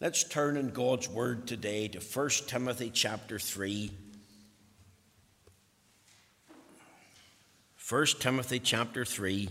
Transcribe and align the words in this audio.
Let's 0.00 0.22
turn 0.22 0.56
in 0.56 0.70
God's 0.70 1.08
Word 1.08 1.48
today 1.48 1.88
to 1.88 1.98
1 1.98 2.30
Timothy 2.46 2.88
chapter 2.94 3.36
3. 3.40 3.90
1 7.88 8.06
Timothy 8.20 8.60
chapter 8.60 9.04
3. 9.04 9.48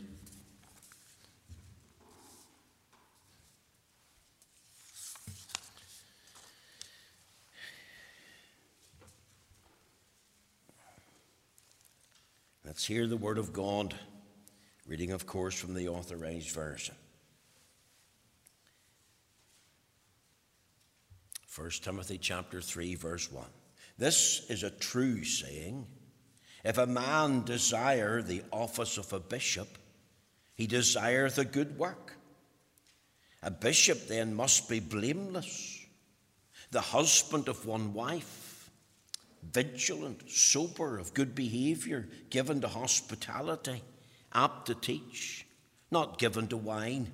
Let's 12.64 12.86
hear 12.86 13.05
the 13.05 13.18
Word 13.18 13.38
of 13.38 13.52
God, 13.52 13.95
reading, 14.88 15.11
of 15.11 15.25
course, 15.25 15.59
from 15.59 15.73
the 15.73 15.89
Authorized 15.89 16.52
Version. 16.52 16.95
1 21.57 21.70
Timothy 21.81 22.20
chapter 22.20 22.61
3 22.61 22.93
verse 22.93 23.31
1. 23.31 23.43
This 23.98 24.45
is 24.48 24.61
a 24.61 24.70
true 24.70 25.23
saying. 25.23 25.88
If 26.63 26.77
a 26.77 26.85
man 26.85 27.45
desire 27.45 28.21
the 28.21 28.43
office 28.52 28.98
of 28.98 29.11
a 29.11 29.20
bishop, 29.20 29.67
he 30.53 30.67
desireth 30.67 31.39
a 31.39 31.45
good 31.45 31.79
work. 31.79 32.15
A 33.41 33.49
bishop 33.49 34.07
then 34.07 34.35
must 34.35 34.70
be 34.70 34.79
blameless, 34.79 35.85
the 36.70 36.81
husband 36.81 37.48
of 37.48 37.65
one 37.65 37.93
wife, 37.93 38.70
vigilant, 39.41 40.29
sober, 40.29 40.99
of 40.99 41.15
good 41.15 41.34
behavior, 41.34 42.07
given 42.29 42.62
to 42.62 42.67
hospitality, 42.67 43.81
apt 44.31 44.67
to 44.67 44.76
teach, 44.76 45.48
not 45.89 46.20
given 46.20 46.48
to 46.49 46.57
wine, 46.57 47.07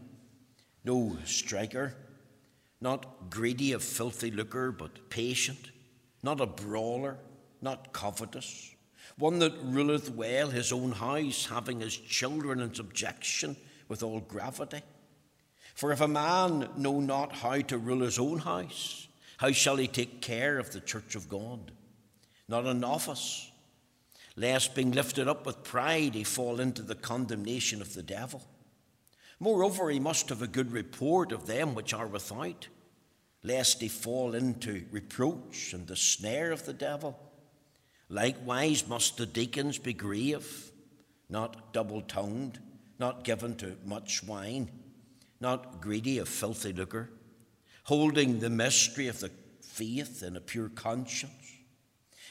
no 0.84 1.16
striker 1.24 1.96
not 2.84 3.30
greedy 3.30 3.72
of 3.72 3.82
filthy 3.82 4.30
lucre, 4.30 4.72
but 4.72 5.10
patient, 5.10 5.72
not 6.22 6.42
a 6.42 6.46
brawler, 6.46 7.18
not 7.62 7.94
covetous, 7.94 8.76
one 9.18 9.40
that 9.40 9.54
ruleth 9.64 10.12
well 10.12 10.50
his 10.50 10.74
own 10.74 10.92
house, 10.92 11.46
having 11.46 11.80
his 11.80 11.96
children 11.96 12.60
in 12.60 12.74
subjection 12.74 13.56
with 13.88 14.04
all 14.04 14.20
gravity. 14.20 14.82
For 15.76 15.92
if 15.92 16.02
a 16.02 16.08
man 16.08 16.70
know 16.76 17.00
not 17.00 17.32
how 17.32 17.62
to 17.62 17.78
rule 17.78 18.02
his 18.02 18.20
own 18.20 18.40
house, 18.40 19.08
how 19.38 19.52
shall 19.52 19.78
he 19.78 19.88
take 19.88 20.22
care 20.22 20.60
of 20.60 20.72
the 20.72 20.82
church 20.82 21.16
of 21.16 21.30
God? 21.30 21.72
Not 22.50 22.66
an 22.66 22.84
office, 22.84 23.50
lest 24.36 24.76
being 24.76 24.92
lifted 24.92 25.28
up 25.30 25.46
with 25.46 25.64
pride 25.64 26.16
he 26.16 26.24
fall 26.24 26.60
into 26.60 26.82
the 26.82 26.96
condemnation 26.96 27.82
of 27.82 27.94
the 27.94 28.04
devil. 28.04 28.44
Moreover, 29.40 29.90
he 29.90 30.00
must 30.00 30.30
have 30.30 30.42
a 30.42 30.48
good 30.48 30.72
report 30.72 31.32
of 31.32 31.48
them 31.48 31.76
which 31.76 31.94
are 31.94 32.08
without, 32.08 32.68
lest 33.44 33.82
he 33.82 33.90
fall 33.90 34.34
into 34.34 34.86
reproach 34.92 35.74
and 35.74 35.86
the 35.88 35.96
snare 35.96 36.52
of 36.52 36.66
the 36.66 36.74
devil. 36.74 37.20
Likewise, 38.10 38.88
must 38.88 39.18
the 39.18 39.26
deacons 39.26 39.78
be 39.78 39.94
grave, 39.94 40.72
not 41.30 41.74
double 41.74 42.02
tongued, 42.02 42.60
not 43.00 43.24
given 43.24 43.56
to 43.56 43.76
much 43.86 44.24
wine, 44.24 44.70
not 45.42 45.82
greedy 45.82 46.20
of 46.20 46.30
filthy 46.30 46.72
lucre, 46.72 47.10
holding 47.84 48.40
the 48.40 48.50
mystery 48.50 49.08
of 49.08 49.20
the 49.20 49.32
faith 49.62 50.24
in 50.24 50.38
a 50.38 50.42
pure 50.42 50.70
conscience. 50.70 51.34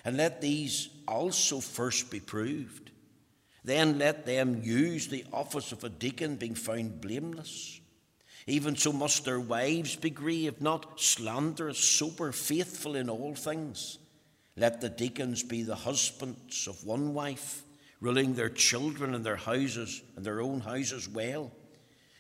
And 0.05 0.17
let 0.17 0.41
these 0.41 0.89
also 1.07 1.61
first 1.61 2.11
be 2.11 2.21
proved. 2.21 2.91
Then 3.65 3.99
let 3.99 4.25
them 4.25 4.63
use 4.63 5.09
the 5.09 5.25
office 5.33 5.73
of 5.73 5.85
a 5.85 5.89
deacon, 5.89 6.37
being 6.37 6.55
found 6.55 7.01
blameless. 7.01 7.81
Even 8.47 8.75
so 8.77 8.93
must 8.93 9.25
their 9.25 9.41
wives 9.41 9.97
be 9.97 10.11
grieved, 10.11 10.61
not 10.61 11.01
slanderous, 11.01 11.79
sober, 11.79 12.33
faithful 12.33 12.97
in 12.97 13.09
all 13.09 13.35
things. 13.35 13.99
Let 14.57 14.81
the 14.81 14.89
deacons 14.89 15.43
be 15.43 15.63
the 15.63 15.77
husbands 15.77 16.67
of 16.67 16.85
one 16.85 17.15
wife, 17.15 17.63
ruling 18.01 18.35
their 18.35 18.51
children 18.51 19.15
and 19.15 19.25
their 19.25 19.37
houses 19.37 20.03
and 20.17 20.25
their 20.25 20.41
own 20.41 20.61
houses 20.61 21.09
well. 21.09 21.53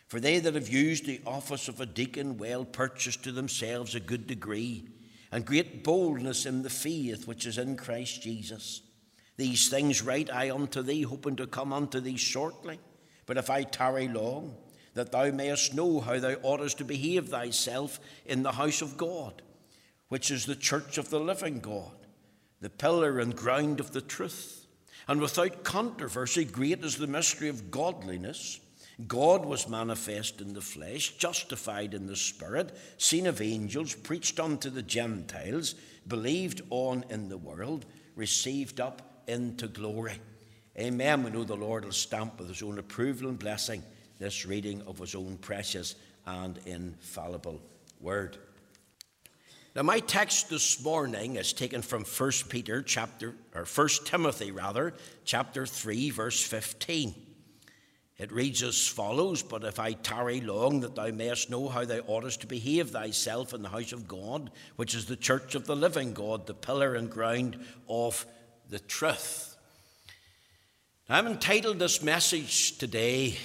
For 0.07 0.21
they 0.21 0.39
that 0.39 0.55
have 0.55 0.69
used 0.69 1.07
the 1.07 1.21
office 1.27 1.69
of 1.69 1.81
a 1.81 1.87
deacon 1.87 2.37
well 2.39 2.65
purchase 2.65 3.17
to 3.17 3.33
themselves 3.33 3.95
a 3.95 4.01
good 4.01 4.27
degree 4.27 4.89
and 5.33 5.47
great 5.47 5.83
boldness 5.83 6.47
in 6.47 6.63
the 6.63 6.71
faith 6.71 7.27
which 7.27 7.47
is 7.47 7.59
in 7.59 7.77
Christ 7.77 8.23
Jesus. 8.23 8.83
These 9.39 9.71
things 9.71 10.03
write 10.03 10.31
I 10.31 10.51
unto 10.51 10.83
thee, 10.83 11.03
hoping 11.03 11.37
to 11.37 11.47
come 11.47 11.73
unto 11.73 12.01
thee 12.01 12.19
shortly. 12.19 12.79
But 13.25 13.39
if 13.39 13.49
I 13.49 13.63
tarry 13.63 14.09
long, 14.09 14.55
that 14.95 15.13
thou 15.13 15.31
mayest 15.31 15.75
know 15.75 16.01
how 16.01 16.19
thou 16.19 16.35
oughtest 16.43 16.79
to 16.79 16.85
behave 16.85 17.29
thyself 17.29 17.99
in 18.27 18.43
the 18.43 18.53
house 18.53 18.83
of 18.83 18.97
God, 18.97 19.43
which 20.09 20.31
is 20.31 20.45
the 20.45 20.57
church 20.57 20.99
of 20.99 21.11
the 21.11 21.21
living 21.21 21.61
God, 21.61 22.07
the 22.61 22.71
pillar 22.71 23.19
and 23.19 23.35
ground 23.35 23.81
of 23.81 23.93
the 23.93 24.01
truth. 24.01 24.67
And 25.09 25.21
without 25.21 25.65
controversy, 25.65 26.45
great 26.45 26.85
is 26.85 26.97
the 26.97 27.07
mystery 27.07 27.49
of 27.49 27.71
godliness. 27.71 28.61
God 29.09 29.45
was 29.45 29.69
manifest 29.69 30.41
in 30.41 30.53
the 30.53 30.61
flesh, 30.61 31.17
justified 31.17 31.95
in 31.95 32.07
the 32.07 32.15
Spirit, 32.15 32.77
seen 32.99 33.27
of 33.27 33.41
angels, 33.41 33.95
preached 33.95 34.39
unto 34.39 34.71
the 34.71 34.83
Gentiles, 34.83 35.75
believed 36.07 36.61
on 36.71 37.05
in 37.09 37.29
the 37.29 37.39
world, 37.39 37.87
received 38.15 38.81
up 38.81 39.23
into 39.27 39.67
glory. 39.67 40.21
Amen. 40.79 41.25
We 41.25 41.31
know 41.31 41.45
the 41.45 41.57
Lord 41.57 41.85
will 41.85 41.93
stamp 41.93 42.39
with 42.39 42.49
his 42.49 42.63
own 42.63 42.79
approval 42.79 43.29
and 43.29 43.39
blessing 43.39 43.83
this 44.23 44.47
reading 44.47 44.81
of 44.83 45.01
his 45.01 45.17
own 45.17 45.37
precious 45.37 45.97
and 46.27 46.57
infallible 46.65 47.61
word. 48.01 48.39
Now, 49.75 49.83
my 49.83 49.99
text 49.99 50.49
this 50.49 50.81
morning 50.85 51.35
is 51.35 51.53
taken 51.53 51.83
from 51.83 52.05
1 52.05 52.31
Peter 52.49 52.83
chapter, 52.83 53.35
or 53.53 53.65
1 53.65 53.89
Timothy 54.05 54.53
rather, 54.53 54.95
chapter 55.25 55.67
3, 55.67 56.11
verse 56.11 56.41
15. 56.41 57.15
It 58.19 58.31
reads 58.31 58.63
as 58.63 58.87
follows 58.87 59.43
But 59.43 59.65
if 59.65 59.81
I 59.81 59.95
tarry 59.95 60.41
long, 60.41 60.81
that 60.81 60.95
thou 60.95 61.11
mayest 61.11 61.51
know 61.51 61.69
how 61.69 61.85
thou 61.85 61.99
oughtest 62.07 62.43
to 62.43 62.47
behave 62.47 62.91
thyself 62.91 63.53
in 63.53 63.63
the 63.63 63.71
house 63.71 63.91
of 63.91 64.07
God, 64.07 64.53
which 64.77 64.95
is 64.95 65.07
the 65.07 65.17
church 65.17 65.57
of 65.57 65.67
the 65.67 65.75
living 65.75 66.13
God, 66.13 66.47
the 66.47 66.55
pillar 66.55 66.95
and 66.95 67.11
ground 67.11 67.59
of 67.89 68.25
the 68.69 68.79
truth. 68.79 69.57
Now, 71.09 71.17
I'm 71.17 71.27
entitled 71.27 71.81
this 71.81 72.05
message 72.05 72.79
today, 72.79 73.37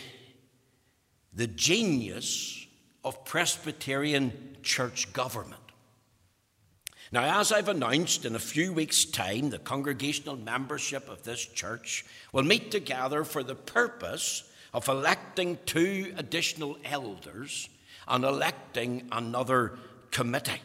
the 1.37 1.47
genius 1.47 2.65
of 3.05 3.23
Presbyterian 3.23 4.57
church 4.63 5.13
government. 5.13 5.61
Now, 7.11 7.39
as 7.39 7.51
I've 7.51 7.69
announced, 7.69 8.25
in 8.25 8.35
a 8.35 8.39
few 8.39 8.73
weeks' 8.73 9.05
time, 9.05 9.51
the 9.51 9.59
congregational 9.59 10.35
membership 10.35 11.07
of 11.07 11.23
this 11.23 11.45
church 11.45 12.05
will 12.33 12.43
meet 12.43 12.71
together 12.71 13.23
for 13.23 13.43
the 13.43 13.55
purpose 13.55 14.51
of 14.73 14.89
electing 14.89 15.59
two 15.65 16.11
additional 16.17 16.75
elders 16.83 17.69
and 18.07 18.23
electing 18.23 19.07
another 19.11 19.77
committee. 20.09 20.61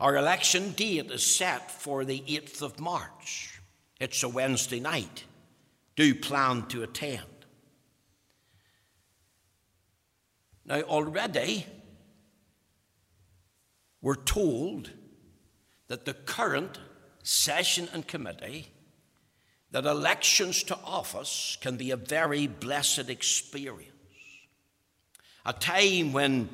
Our 0.00 0.16
election 0.16 0.72
date 0.72 1.10
is 1.10 1.22
set 1.22 1.70
for 1.70 2.06
the 2.06 2.20
8th 2.26 2.62
of 2.62 2.80
March. 2.80 3.60
It's 4.00 4.22
a 4.22 4.28
Wednesday 4.28 4.80
night. 4.80 5.24
Do 5.94 6.14
plan 6.14 6.66
to 6.68 6.82
attend. 6.82 7.37
Now, 10.68 10.82
already 10.82 11.64
we're 14.02 14.14
told 14.14 14.90
that 15.86 16.04
the 16.04 16.12
current 16.12 16.78
session 17.22 17.88
and 17.94 18.06
committee, 18.06 18.68
that 19.70 19.86
elections 19.86 20.62
to 20.64 20.76
office 20.84 21.56
can 21.62 21.78
be 21.78 21.90
a 21.90 21.96
very 21.96 22.46
blessed 22.46 23.08
experience. 23.08 23.92
A 25.46 25.54
time 25.54 26.12
when 26.12 26.50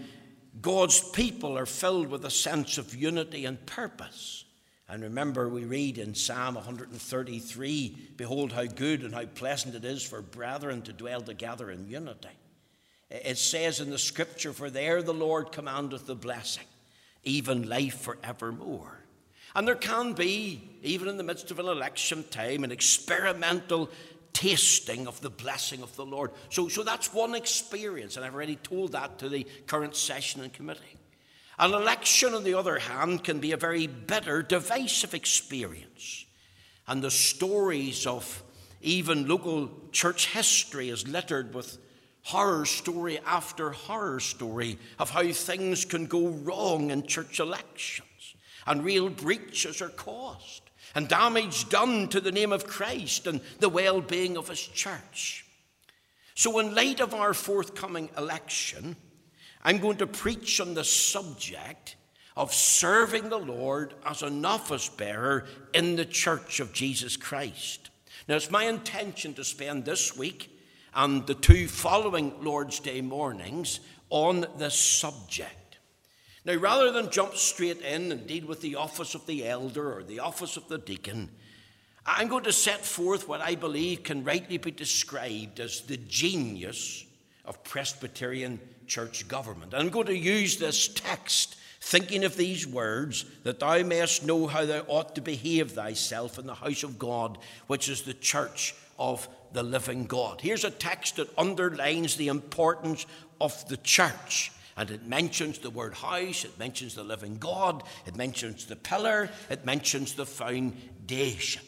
God's 0.61 1.01
people 1.01 1.59
are 1.59 1.67
filled 1.67 2.07
with 2.07 2.25
a 2.25 2.31
sense 2.31 2.79
of 2.79 2.95
unity 2.95 3.45
and 3.47 3.67
purpose. 3.67 4.45
And 4.89 5.03
remember, 5.03 5.49
we 5.49 5.65
read 5.65 5.99
in 5.99 6.15
Psalm 6.15 6.55
133 6.55 8.13
Behold, 8.17 8.53
how 8.53 8.67
good 8.67 9.03
and 9.03 9.13
how 9.13 9.25
pleasant 9.27 9.75
it 9.75 9.85
is 9.85 10.05
for 10.05 10.23
brethren 10.23 10.83
to 10.83 10.93
dwell 10.93 11.21
together 11.21 11.73
in 11.73 11.89
unity. 11.89 12.29
It 13.23 13.39
says 13.39 13.79
in 13.81 13.91
the 13.91 13.99
scripture, 13.99 14.53
For 14.53 14.71
there 14.71 15.03
the 15.03 15.15
Lord 15.15 15.53
commandeth 15.53 16.07
the 16.07 16.17
blessing, 16.17 16.65
even 17.23 17.69
life 17.69 18.01
forevermore. 18.01 18.99
And 19.55 19.69
there 19.69 19.77
can 19.77 20.15
be, 20.15 20.69
even 20.83 21.07
in 21.07 21.17
the 21.17 21.23
midst 21.23 21.53
of 21.53 21.61
an 21.61 21.67
election 21.67 22.25
time, 22.31 22.65
an 22.65 22.73
experimental 22.73 23.89
tasting 24.33 25.07
of 25.07 25.21
the 25.21 25.31
blessing 25.31 25.81
of 25.81 25.95
the 25.95 26.05
Lord. 26.05 26.33
So, 26.51 26.69
so 26.69 26.83
that's 26.83 27.15
one 27.15 27.37
experience, 27.37 28.17
and 28.17 28.25
I've 28.25 28.35
already 28.35 28.57
told 28.57 28.93
that 28.93 29.19
to 29.21 29.29
the 29.29 29.47
current 29.69 29.95
session 29.95 30.43
and 30.43 30.53
committee. 30.53 30.99
An 31.57 31.73
election, 31.73 32.35
on 32.35 32.43
the 32.43 32.55
other 32.55 32.81
hand, 32.81 33.23
can 33.23 33.39
be 33.39 33.53
a 33.53 33.57
very 33.57 33.87
bitter, 33.87 34.43
divisive 34.43 35.15
experience. 35.15 36.27
And 36.89 37.01
the 37.01 37.13
stories 37.13 38.09
of 38.09 38.43
even 38.83 39.29
local 39.29 39.71
church 39.93 40.27
history 40.27 40.89
is 40.89 41.07
littered 41.07 41.55
with 41.55 41.79
horror 42.25 42.65
story 42.65 43.19
after 43.27 43.71
horror 43.71 44.21
story 44.21 44.79
of 44.99 45.11
how 45.11 45.31
things 45.31 45.85
can 45.85 46.07
go 46.07 46.29
wrong 46.29 46.91
in 46.91 47.07
church 47.07 47.39
elections 47.39 48.35
and 48.67 48.85
real 48.85 49.09
breaches 49.09 49.83
are 49.83 49.91
caused 49.91 50.63
and 50.95 51.09
damage 51.09 51.69
done 51.69 52.09
to 52.09 52.21
the 52.21 52.33
name 52.33 52.53
of 52.53 52.67
Christ 52.67 53.27
and 53.27 53.41
the 53.61 53.69
well 53.69 54.01
being 54.01 54.37
of 54.37 54.49
His 54.49 54.61
church. 54.61 55.45
So, 56.35 56.59
in 56.59 56.75
light 56.75 57.01
of 57.01 57.15
our 57.15 57.35
forthcoming 57.35 58.09
election, 58.17 58.97
I'm 59.63 59.79
going 59.79 59.99
to 59.99 60.07
preach 60.07 60.61
on 60.61 60.75
the 60.75 60.85
subject 60.85 61.97
of 62.37 62.53
serving 62.53 63.29
the 63.29 63.39
Lord 63.39 63.95
as 64.05 64.23
an 64.23 64.45
office 64.45 64.89
bearer 64.89 65.47
in 65.73 65.97
the 65.97 66.05
church 66.05 66.59
of 66.59 66.73
Jesus 66.73 67.17
Christ. 67.17 67.91
Now, 68.27 68.37
it's 68.37 68.51
my 68.51 68.65
intention 68.65 69.35
to 69.35 69.45
spend 69.45 69.85
this 69.85 70.17
week 70.17 70.51
and 70.95 71.27
the 71.27 71.35
two 71.35 71.67
following 71.69 72.33
Lord's 72.43 72.81
Day 72.81 73.01
mornings 73.01 73.81
on 74.11 74.47
this 74.59 74.79
subject. 74.79 75.79
Now, 76.45 76.55
rather 76.57 76.93
than 76.93 77.11
jump 77.11 77.37
straight 77.37 77.81
in 77.81 78.13
and 78.13 78.27
deal 78.27 78.47
with 78.47 78.61
the 78.61 78.77
office 78.77 79.15
of 79.15 79.27
the 79.27 79.47
elder 79.47 79.93
or 79.93 80.03
the 80.03 80.21
office 80.21 80.57
of 80.57 80.69
the 80.69 80.79
deacon, 80.79 81.31
I'm 82.07 82.29
going 82.29 82.45
to 82.45 82.53
set 82.53 82.85
forth 82.85 83.27
what 83.29 83.41
I 83.41 83.55
believe 83.55 84.03
can 84.03 84.25
rightly 84.25 84.59
be 84.59 84.71
described 84.71 85.59
as 85.59 85.81
the 85.81 85.97
genius 85.97 87.05
of 87.47 87.65
Presbyterian 87.65 88.61
church 88.87 89.27
government. 89.27 89.73
I'm 89.75 89.89
going 89.89 90.07
to 90.07 90.17
use 90.17 90.59
this 90.59 90.89
text 90.89 91.57
thinking 91.85 92.25
of 92.25 92.37
these 92.37 92.67
words, 92.67 93.27
that 93.43 93.61
thou 93.61 93.83
mayest 93.83 94.25
know 94.25 94.47
how 94.47 94.65
thou 94.65 94.81
ought 94.89 95.15
to 95.15 95.21
behave 95.21 95.73
thyself 95.73 96.39
in 96.39 96.47
the 96.47 96.55
house 96.55 96.83
of 96.83 96.99
God, 96.99 97.37
which 97.67 97.91
is 97.91 98.03
the 98.03 98.15
church 98.15 98.75
of 98.99 99.29
the 99.55 99.63
living 99.63 100.05
God. 100.05 100.41
Here's 100.41 100.65
a 100.65 100.71
text 100.71 101.17
that 101.17 101.39
underlines 101.39 102.17
the 102.17 102.29
importance 102.29 103.07
of 103.41 103.67
the 103.69 103.79
church. 103.79 104.53
And 104.77 104.91
it 104.91 105.07
mentions 105.07 105.61
the 105.61 105.71
word 105.71 105.95
house, 105.95 106.45
it 106.45 106.59
mentions 106.59 106.97
the 106.97 107.05
living 107.05 107.37
God, 107.39 107.85
it 108.07 108.17
mentions 108.17 108.67
the 108.67 108.75
pillar, 108.75 109.31
it 109.49 109.65
mentions 109.65 110.15
the 110.15 110.27
foundation. 110.27 111.63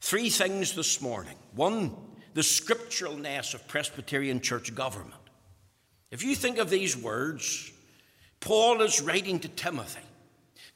Three 0.00 0.30
things 0.30 0.74
this 0.74 1.00
morning. 1.00 1.34
One, 1.54 1.96
the 2.34 2.42
scripturalness 2.42 3.54
of 3.54 3.66
Presbyterian 3.66 4.40
church 4.40 4.72
government. 4.74 5.20
If 6.12 6.22
you 6.22 6.36
think 6.36 6.58
of 6.58 6.70
these 6.70 6.96
words, 6.96 7.72
Paul 8.38 8.80
is 8.82 9.00
writing 9.00 9.40
to 9.40 9.48
Timothy. 9.48 10.02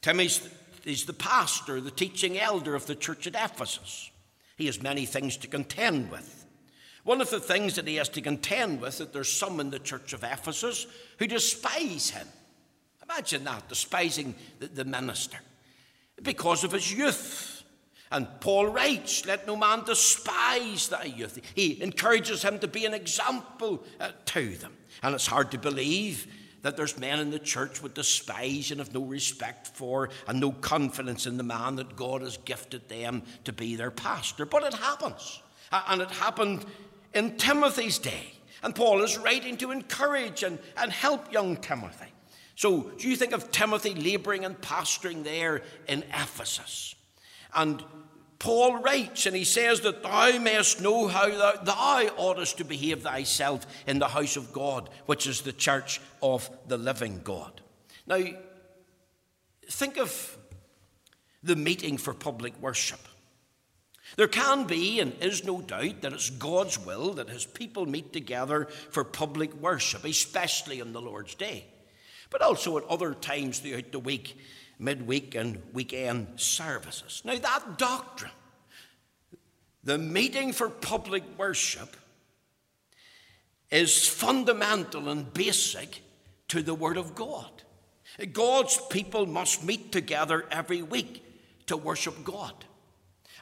Timothy 0.03 0.51
is 0.85 1.05
the 1.05 1.13
pastor, 1.13 1.81
the 1.81 1.91
teaching 1.91 2.39
elder 2.39 2.75
of 2.75 2.87
the 2.87 2.95
church 2.95 3.27
at 3.27 3.35
Ephesus. 3.35 4.11
He 4.57 4.67
has 4.67 4.83
many 4.83 5.07
things 5.07 5.37
to 5.39 5.47
contend 5.47 6.11
with. 6.11 6.47
One 7.05 7.21
of 7.21 7.31
the 7.31 7.39
things 7.39 7.77
that 7.77 7.87
he 7.87 7.97
has 7.97 8.09
to 8.11 8.21
contend 8.21 8.81
with 8.81 8.95
is 8.95 8.99
that 8.99 9.13
there's 9.13 9.33
some 9.33 9.61
in 9.61 9.71
the 9.71 9.79
church 9.79 10.13
of 10.13 10.25
Ephesus 10.25 10.87
who 11.19 11.29
despise 11.29 12.11
him. 12.11 12.27
Imagine 13.05 13.45
that, 13.45 13.69
despising 13.69 14.35
the, 14.59 14.85
minister 14.85 15.39
because 16.23 16.65
of 16.65 16.73
his 16.73 16.93
youth. 16.93 17.63
And 18.11 18.27
Paul 18.41 18.69
writes, 18.69 19.27
Let 19.27 19.47
no 19.47 19.57
man 19.57 19.85
despise 19.85 20.89
thy 20.89 21.05
youth. 21.05 21.39
He 21.55 21.81
encourages 21.83 22.43
him 22.43 22.59
to 22.61 22.69
be 22.69 22.87
an 22.87 22.95
example 22.95 23.85
uh, 24.01 24.11
to 24.27 24.57
them. 24.57 24.73
And 25.03 25.15
it's 25.15 25.27
hard 25.27 25.51
to 25.53 25.59
believe 25.59 26.27
that 26.67 26.77
there's 26.77 26.99
men 26.99 27.21
in 27.21 27.31
the 27.31 27.39
church 27.39 27.81
would 27.81 27.95
despise 27.95 28.73
and 28.73 28.81
have 28.81 28.93
no 28.93 29.05
respect 29.05 29.69
for 29.69 30.11
and 30.27 30.41
no 30.41 30.51
confidence 30.51 31.25
in 31.25 31.37
the 31.37 31.45
man 31.45 31.77
that 31.77 31.95
God 31.95 32.23
has 32.23 32.39
gifted 32.39 32.89
them 32.89 33.23
to 33.45 33.53
be 33.53 33.77
their 33.77 33.93
pastor. 33.93 34.45
But 34.45 34.65
it 34.65 34.75
happens. 34.75 35.41
And 35.71 36.03
it 36.03 36.11
happened 36.11 36.65
in 37.15 37.37
Timothy's 37.37 37.99
day. 37.99 38.33
And 38.65 38.75
Paul 38.75 39.03
is 39.03 39.17
writing 39.17 39.57
to 39.59 39.71
encourage 39.71 40.43
and, 40.43 40.59
and 40.77 40.91
help 40.91 41.33
young 41.33 41.57
Timothy. 41.57 42.13
So, 42.57 42.91
do 42.99 43.09
you 43.09 43.15
think 43.15 43.31
of 43.31 43.53
Timothy 43.53 43.95
laboring 43.95 44.45
and 44.45 44.61
pastoring 44.61 45.23
there 45.23 45.63
in 45.87 46.03
Ephesus? 46.09 46.97
And 47.55 47.81
Paul 48.39 48.83
writes, 48.83 49.27
and 49.27 49.35
he 49.35 49.45
says 49.45 49.81
that 49.81 50.03
thou 50.03 50.39
mayest 50.39 50.81
know 50.81 51.09
how 51.09 51.29
thou, 51.29 51.53
thou 51.63 52.15
oughtest 52.17 52.59
to 52.59 52.65
behave 52.65 53.03
thyself 53.03 53.67
in 53.87 53.99
the 53.99 54.09
house 54.09 54.37
of 54.37 54.53
God, 54.53 54.91
which 55.07 55.27
is 55.27 55.41
the 55.41 55.53
church 55.53 56.01
of 56.23 56.51
the 56.69 56.77
living 56.77 57.21
God. 57.25 57.63
Now, 58.07 58.23
think 59.71 59.97
of 59.99 60.37
the 61.43 61.57
meeting 61.57 61.97
for 61.97 62.13
public 62.13 62.61
worship. 62.61 63.01
There 64.17 64.29
can 64.29 64.67
be 64.67 65.01
and 65.01 65.15
is 65.21 65.45
no 65.45 65.61
doubt 65.61 66.03
that 66.03 66.13
it's 66.13 66.31
God's 66.31 66.79
will 66.79 67.15
that 67.15 67.29
his 67.29 67.45
people 67.45 67.87
meet 67.87 68.13
together 68.13 68.67
for 68.91 69.03
public 69.03 69.53
worship, 69.55 70.05
especially 70.05 70.81
on 70.81 70.93
the 70.93 71.01
Lord's 71.01 71.35
Day, 71.35 71.65
but 72.31 72.43
also 72.43 72.79
at 72.79 72.85
other 72.85 73.15
times 73.15 73.59
throughout 73.59 73.93
the 73.93 73.99
week 73.99 74.39
midweek 74.79 75.35
and 75.35 75.63
weekend 75.73 76.29
services. 76.37 77.23
Now, 77.25 77.37
that 77.37 77.79
doctrine, 77.79 78.33
the 79.85 79.99
meeting 79.99 80.53
for 80.53 80.69
public 80.69 81.23
worship, 81.39 81.97
is 83.71 84.07
fundamental 84.07 85.09
and 85.09 85.33
basic 85.33 86.03
to 86.49 86.63
the 86.63 86.75
Word 86.75 86.97
of 86.97 87.15
God. 87.15 87.51
God's 88.33 88.81
people 88.91 89.27
must 89.27 89.65
meet 89.65 89.93
together 89.93 90.47
every 90.51 90.83
week 90.83 91.23
to 91.67 91.77
worship 91.77 92.25
God. 92.25 92.65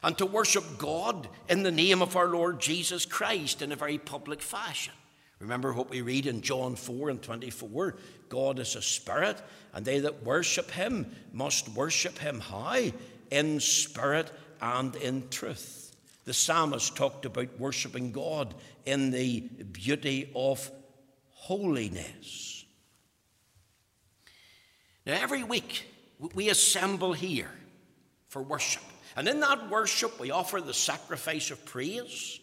And 0.03 0.17
to 0.19 0.25
worship 0.25 0.77
God 0.77 1.29
in 1.49 1.63
the 1.63 1.71
name 1.71 2.01
of 2.01 2.15
our 2.15 2.27
Lord 2.27 2.59
Jesus 2.59 3.05
Christ 3.05 3.61
in 3.61 3.71
a 3.71 3.75
very 3.75 3.97
public 3.97 4.41
fashion. 4.41 4.93
Remember 5.39 5.73
what 5.73 5.89
we 5.89 6.01
read 6.01 6.27
in 6.27 6.41
John 6.41 6.75
4 6.75 7.09
and 7.09 7.21
24 7.21 7.95
God 8.29 8.59
is 8.59 8.75
a 8.75 8.81
spirit, 8.81 9.41
and 9.73 9.85
they 9.85 9.99
that 9.99 10.23
worship 10.23 10.71
him 10.71 11.11
must 11.33 11.69
worship 11.69 12.17
him 12.17 12.39
how? 12.39 12.81
In 13.31 13.59
spirit 13.59 14.31
and 14.61 14.95
in 14.95 15.29
truth. 15.29 15.95
The 16.25 16.33
psalmist 16.33 16.95
talked 16.95 17.25
about 17.25 17.59
worshiping 17.59 18.11
God 18.11 18.55
in 18.85 19.11
the 19.11 19.41
beauty 19.41 20.31
of 20.35 20.71
holiness. 21.29 22.65
Now, 25.05 25.19
every 25.21 25.43
week 25.43 25.85
we 26.33 26.49
assemble 26.49 27.13
here 27.13 27.51
for 28.29 28.41
worship. 28.41 28.81
And 29.15 29.27
in 29.27 29.39
that 29.41 29.69
worship, 29.69 30.19
we 30.19 30.31
offer 30.31 30.59
the 30.59 30.73
sacrifice 30.73 31.51
of 31.51 31.63
praise. 31.63 32.39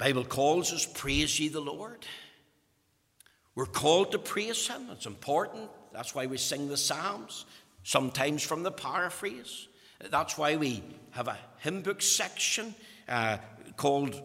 Bible 0.00 0.24
calls 0.24 0.72
us, 0.72 0.86
Praise 0.86 1.38
ye 1.38 1.48
the 1.48 1.60
Lord. 1.60 2.06
We're 3.54 3.66
called 3.66 4.12
to 4.12 4.18
praise 4.18 4.66
Him. 4.66 4.88
It's 4.92 5.04
important. 5.04 5.68
That's 5.92 6.14
why 6.14 6.24
we 6.24 6.38
sing 6.38 6.68
the 6.68 6.78
Psalms, 6.78 7.44
sometimes 7.82 8.42
from 8.42 8.62
the 8.62 8.72
paraphrase. 8.72 9.68
That's 10.10 10.38
why 10.38 10.56
we 10.56 10.82
have 11.10 11.28
a 11.28 11.36
hymn 11.58 11.82
book 11.82 12.00
section 12.00 12.74
uh, 13.10 13.36
called, 13.76 14.18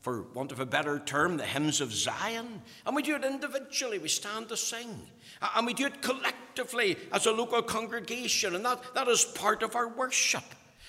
for 0.00 0.22
want 0.32 0.52
of 0.52 0.60
a 0.60 0.64
better 0.64 0.98
term, 0.98 1.36
the 1.36 1.44
Hymns 1.44 1.82
of 1.82 1.92
Zion. 1.92 2.62
And 2.86 2.96
we 2.96 3.02
do 3.02 3.14
it 3.14 3.24
individually. 3.24 3.98
We 3.98 4.08
stand 4.08 4.48
to 4.48 4.56
sing. 4.56 5.06
And 5.54 5.66
we 5.66 5.74
do 5.74 5.84
it 5.84 6.00
collectively 6.00 6.96
as 7.12 7.26
a 7.26 7.32
local 7.32 7.60
congregation. 7.60 8.54
And 8.54 8.64
that, 8.64 8.94
that 8.94 9.08
is 9.08 9.26
part 9.26 9.62
of 9.62 9.76
our 9.76 9.88
worship. 9.88 10.44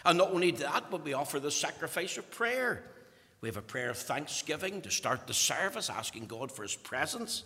And 0.05 0.19
not 0.19 0.31
only 0.31 0.51
that, 0.51 0.89
but 0.89 1.03
we 1.03 1.11
offer 1.11 1.41
the 1.41 1.51
sacrifice 1.51 2.17
of 2.17 2.31
prayer. 2.31 2.90
We 3.41 3.49
have 3.49 3.57
a 3.57 3.61
prayer 3.61 3.89
of 3.89 3.97
thanksgiving 3.97 4.81
to 4.83 4.91
start 4.91 5.25
the 5.25 5.33
service, 5.33 5.89
asking 5.89 6.27
God 6.27 6.51
for 6.51 6.61
His 6.61 6.75
presence 6.75 7.43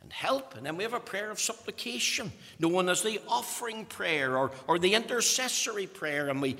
and 0.00 0.12
help. 0.12 0.56
And 0.56 0.64
then 0.64 0.76
we 0.76 0.84
have 0.84 0.94
a 0.94 1.00
prayer 1.00 1.30
of 1.30 1.38
supplication, 1.38 2.32
known 2.58 2.88
as 2.88 3.02
the 3.02 3.20
offering 3.28 3.84
prayer 3.84 4.38
or, 4.38 4.52
or 4.66 4.78
the 4.78 4.94
intercessory 4.94 5.86
prayer. 5.86 6.28
And 6.28 6.40
we 6.40 6.56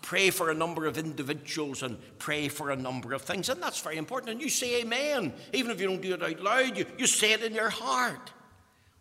pray 0.00 0.30
for 0.30 0.50
a 0.50 0.54
number 0.54 0.86
of 0.86 0.96
individuals 0.96 1.82
and 1.82 1.98
pray 2.18 2.48
for 2.48 2.70
a 2.70 2.76
number 2.76 3.12
of 3.12 3.22
things. 3.22 3.50
And 3.50 3.62
that's 3.62 3.80
very 3.80 3.98
important. 3.98 4.32
And 4.32 4.40
you 4.40 4.48
say 4.48 4.80
amen. 4.80 5.34
Even 5.52 5.70
if 5.70 5.80
you 5.80 5.88
don't 5.88 6.00
do 6.00 6.14
it 6.14 6.22
out 6.22 6.40
loud, 6.40 6.78
you, 6.78 6.86
you 6.96 7.06
say 7.06 7.32
it 7.32 7.42
in 7.42 7.54
your 7.54 7.70
heart. 7.70 8.32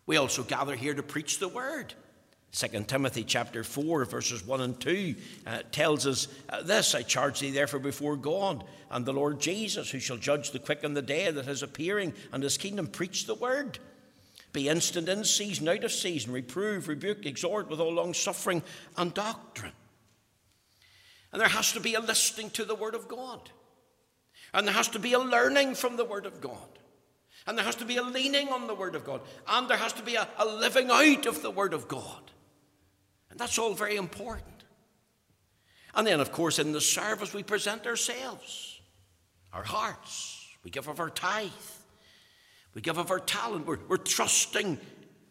We 0.05 0.17
also 0.17 0.43
gather 0.43 0.75
here 0.75 0.93
to 0.93 1.03
preach 1.03 1.39
the 1.39 1.47
word. 1.47 1.93
2 2.53 2.67
Timothy 2.85 3.23
chapter 3.23 3.63
4, 3.63 4.05
verses 4.05 4.45
1 4.45 4.61
and 4.61 4.79
2 4.79 5.15
uh, 5.45 5.59
tells 5.71 6.07
us 6.07 6.27
uh, 6.49 6.63
this 6.63 6.95
I 6.95 7.03
charge 7.03 7.39
thee 7.39 7.51
therefore 7.51 7.79
before 7.79 8.15
God 8.15 8.63
and 8.89 9.05
the 9.05 9.13
Lord 9.13 9.39
Jesus, 9.39 9.91
who 9.91 9.99
shall 9.99 10.17
judge 10.17 10.51
the 10.51 10.59
quick 10.59 10.83
and 10.83 10.95
the 10.95 11.01
dead 11.01 11.37
at 11.37 11.45
his 11.45 11.61
appearing 11.61 12.13
and 12.31 12.41
his 12.41 12.57
kingdom. 12.57 12.87
Preach 12.87 13.25
the 13.25 13.35
word. 13.35 13.79
Be 14.53 14.69
instant 14.69 15.09
in 15.09 15.23
season, 15.23 15.67
out 15.67 15.83
of 15.83 15.91
season, 15.91 16.31
reprove, 16.31 16.87
rebuke, 16.87 17.25
exhort 17.25 17.69
with 17.69 17.79
all 17.79 17.93
long 17.93 18.13
suffering 18.13 18.63
and 18.95 19.13
doctrine. 19.13 19.73
And 21.31 21.41
there 21.41 21.49
has 21.49 21.73
to 21.73 21.79
be 21.79 21.95
a 21.95 21.99
listening 21.99 22.49
to 22.51 22.65
the 22.65 22.75
word 22.75 22.95
of 22.95 23.07
God. 23.07 23.51
And 24.53 24.65
there 24.65 24.73
has 24.73 24.87
to 24.89 24.99
be 24.99 25.13
a 25.13 25.19
learning 25.19 25.75
from 25.75 25.97
the 25.97 26.05
word 26.05 26.25
of 26.25 26.39
God. 26.39 26.79
And 27.45 27.57
there 27.57 27.65
has 27.65 27.75
to 27.75 27.85
be 27.85 27.97
a 27.97 28.03
leaning 28.03 28.49
on 28.49 28.67
the 28.67 28.73
word 28.73 28.95
of 28.95 29.03
God. 29.03 29.21
And 29.47 29.69
there 29.69 29.77
has 29.77 29.93
to 29.93 30.03
be 30.03 30.15
a, 30.15 30.27
a 30.37 30.45
living 30.45 30.89
out 30.89 31.25
of 31.25 31.41
the 31.41 31.51
word 31.51 31.73
of 31.73 31.87
God. 31.87 32.31
And 33.37 33.41
that's 33.43 33.59
all 33.59 33.75
very 33.75 33.97
important. 33.97 34.63
And 35.93 36.07
then, 36.07 36.19
of 36.19 36.31
course, 36.31 36.57
in 36.57 36.71
the 36.71 36.81
service, 36.81 37.35
we 37.35 37.43
present 37.43 37.85
ourselves. 37.85 38.81
our 39.53 39.61
hearts. 39.61 40.43
We 40.63 40.71
give 40.71 40.87
of 40.87 40.99
our 40.99 41.11
tithe. 41.11 41.51
We 42.73 42.81
give 42.81 42.97
of 42.97 43.11
our 43.11 43.19
talent. 43.19 43.67
We're, 43.67 43.77
we're 43.87 43.97
trusting 43.97 44.79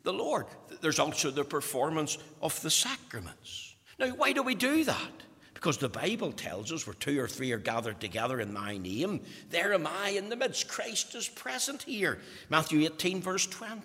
the 0.05 0.13
Lord. 0.13 0.47
There's 0.81 1.01
also 1.01 1.33
the 1.33 1.43
performance 1.43 2.17
of 2.41 2.63
the 2.63 2.71
sacraments. 2.71 3.75
Now, 3.99 4.11
why 4.11 4.33
do 4.33 4.45
we 4.45 4.55
do 4.55 4.85
that? 4.85 5.25
Because 5.53 5.79
the 5.79 5.89
Bible 5.89 6.31
tells 6.31 6.71
us 6.71 6.87
where 6.87 6.95
two 6.95 7.19
or 7.19 7.27
three 7.27 7.51
are 7.51 7.59
gathered 7.59 7.99
together 7.99 8.41
in 8.41 8.53
my 8.53 8.79
name, 8.79 9.21
there 9.51 9.75
am 9.75 9.85
I 9.85 10.11
in 10.11 10.29
the 10.29 10.37
midst. 10.37 10.69
Christ 10.69 11.17
is 11.17 11.29
present 11.29 11.83
here. 11.83 12.21
Matthew 12.51 12.87
18, 12.87 13.21
verse 13.21 13.49
20. 13.49 13.83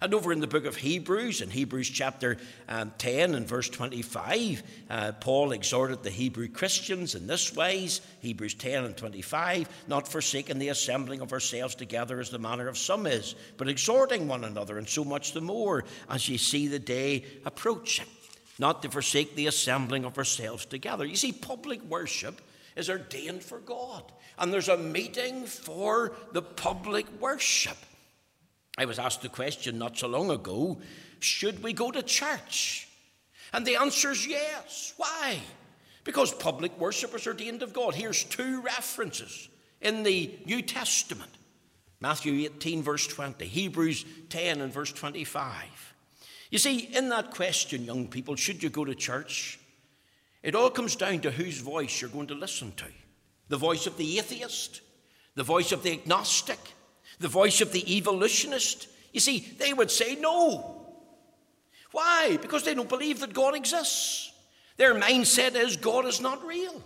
And 0.00 0.14
over 0.14 0.32
in 0.32 0.40
the 0.40 0.46
book 0.46 0.64
of 0.64 0.76
Hebrews, 0.76 1.42
in 1.42 1.50
Hebrews 1.50 1.90
chapter 1.90 2.38
um, 2.68 2.92
10 2.96 3.34
and 3.34 3.46
verse 3.46 3.68
25, 3.68 4.62
uh, 4.88 5.12
Paul 5.20 5.52
exhorted 5.52 6.02
the 6.02 6.10
Hebrew 6.10 6.48
Christians 6.48 7.14
in 7.14 7.26
this 7.26 7.54
wise 7.54 8.00
Hebrews 8.20 8.54
10 8.54 8.84
and 8.84 8.96
25, 8.96 9.68
not 9.88 10.08
forsaking 10.08 10.58
the 10.58 10.68
assembling 10.68 11.20
of 11.20 11.32
ourselves 11.32 11.74
together 11.74 12.18
as 12.18 12.30
the 12.30 12.38
manner 12.38 12.68
of 12.68 12.78
some 12.78 13.06
is, 13.06 13.34
but 13.58 13.68
exhorting 13.68 14.26
one 14.26 14.44
another, 14.44 14.78
and 14.78 14.88
so 14.88 15.04
much 15.04 15.32
the 15.32 15.40
more 15.40 15.84
as 16.08 16.28
ye 16.28 16.38
see 16.38 16.66
the 16.66 16.78
day 16.78 17.24
approaching. 17.44 18.06
Not 18.58 18.82
to 18.82 18.90
forsake 18.90 19.36
the 19.36 19.46
assembling 19.46 20.04
of 20.04 20.18
ourselves 20.18 20.66
together. 20.66 21.04
You 21.04 21.16
see, 21.16 21.32
public 21.32 21.82
worship 21.82 22.40
is 22.76 22.90
ordained 22.90 23.42
for 23.42 23.58
God, 23.58 24.04
and 24.38 24.52
there's 24.52 24.68
a 24.68 24.76
meeting 24.76 25.46
for 25.46 26.12
the 26.32 26.42
public 26.42 27.06
worship. 27.20 27.76
I 28.80 28.86
was 28.86 28.98
asked 28.98 29.20
the 29.20 29.28
question 29.28 29.76
not 29.76 29.98
so 29.98 30.08
long 30.08 30.30
ago 30.30 30.80
should 31.18 31.62
we 31.62 31.74
go 31.74 31.90
to 31.90 32.02
church? 32.02 32.88
And 33.52 33.66
the 33.66 33.76
answer 33.76 34.12
is 34.12 34.26
yes. 34.26 34.94
Why? 34.96 35.38
Because 36.02 36.32
public 36.32 36.78
worship 36.80 37.14
is 37.14 37.26
ordained 37.26 37.62
of 37.62 37.74
God. 37.74 37.94
Here's 37.94 38.24
two 38.24 38.62
references 38.62 39.50
in 39.82 40.02
the 40.02 40.34
New 40.46 40.62
Testament 40.62 41.30
Matthew 42.00 42.46
18, 42.46 42.82
verse 42.82 43.06
20, 43.06 43.44
Hebrews 43.44 44.06
10 44.30 44.62
and 44.62 44.72
verse 44.72 44.92
25. 44.92 45.52
You 46.50 46.56
see, 46.56 46.78
in 46.78 47.10
that 47.10 47.32
question, 47.32 47.84
young 47.84 48.08
people, 48.08 48.34
should 48.34 48.62
you 48.62 48.70
go 48.70 48.86
to 48.86 48.94
church? 48.94 49.60
It 50.42 50.54
all 50.54 50.70
comes 50.70 50.96
down 50.96 51.20
to 51.20 51.30
whose 51.30 51.60
voice 51.60 52.00
you're 52.00 52.08
going 52.08 52.28
to 52.28 52.34
listen 52.34 52.72
to 52.78 52.86
the 53.48 53.58
voice 53.58 53.86
of 53.86 53.98
the 53.98 54.18
atheist, 54.18 54.80
the 55.34 55.42
voice 55.42 55.70
of 55.70 55.82
the 55.82 55.92
agnostic, 55.92 56.58
the 57.18 57.28
voice 57.28 57.60
of 57.60 57.72
the 57.72 57.96
evolutionist. 57.96 58.88
You 59.12 59.20
see, 59.20 59.40
they 59.58 59.72
would 59.72 59.90
say 59.90 60.14
no. 60.16 60.86
Why? 61.92 62.38
Because 62.40 62.64
they 62.64 62.74
don't 62.74 62.88
believe 62.88 63.20
that 63.20 63.34
God 63.34 63.54
exists. 63.54 64.32
Their 64.76 64.94
mindset 64.94 65.56
is 65.56 65.76
God 65.76 66.06
is 66.06 66.20
not 66.20 66.44
real. 66.44 66.82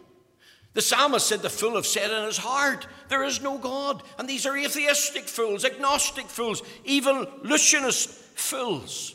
The 0.73 0.83
psalmist 0.83 1.27
said, 1.27 1.43
The 1.43 1.51
fool 1.51 1.77
have 1.77 1.87
said 1.87 2.11
in 2.11 2.25
his 2.25 2.39
heart, 2.39 2.87
There 3.09 3.23
is 3.23 3.41
no 3.41 3.59
God. 3.59 4.03
And 4.19 4.29
these 4.29 4.47
are 4.47 4.57
atheistic 4.57 5.25
fools, 5.25 5.65
agnostic 5.65 6.27
fools, 6.27 6.63
evolutionist 6.89 8.09
fools. 8.09 9.15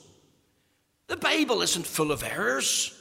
The 1.08 1.18
Bible 1.18 1.62
isn't 1.62 1.86
full 1.86 2.12
of 2.12 2.24
errors. 2.24 2.96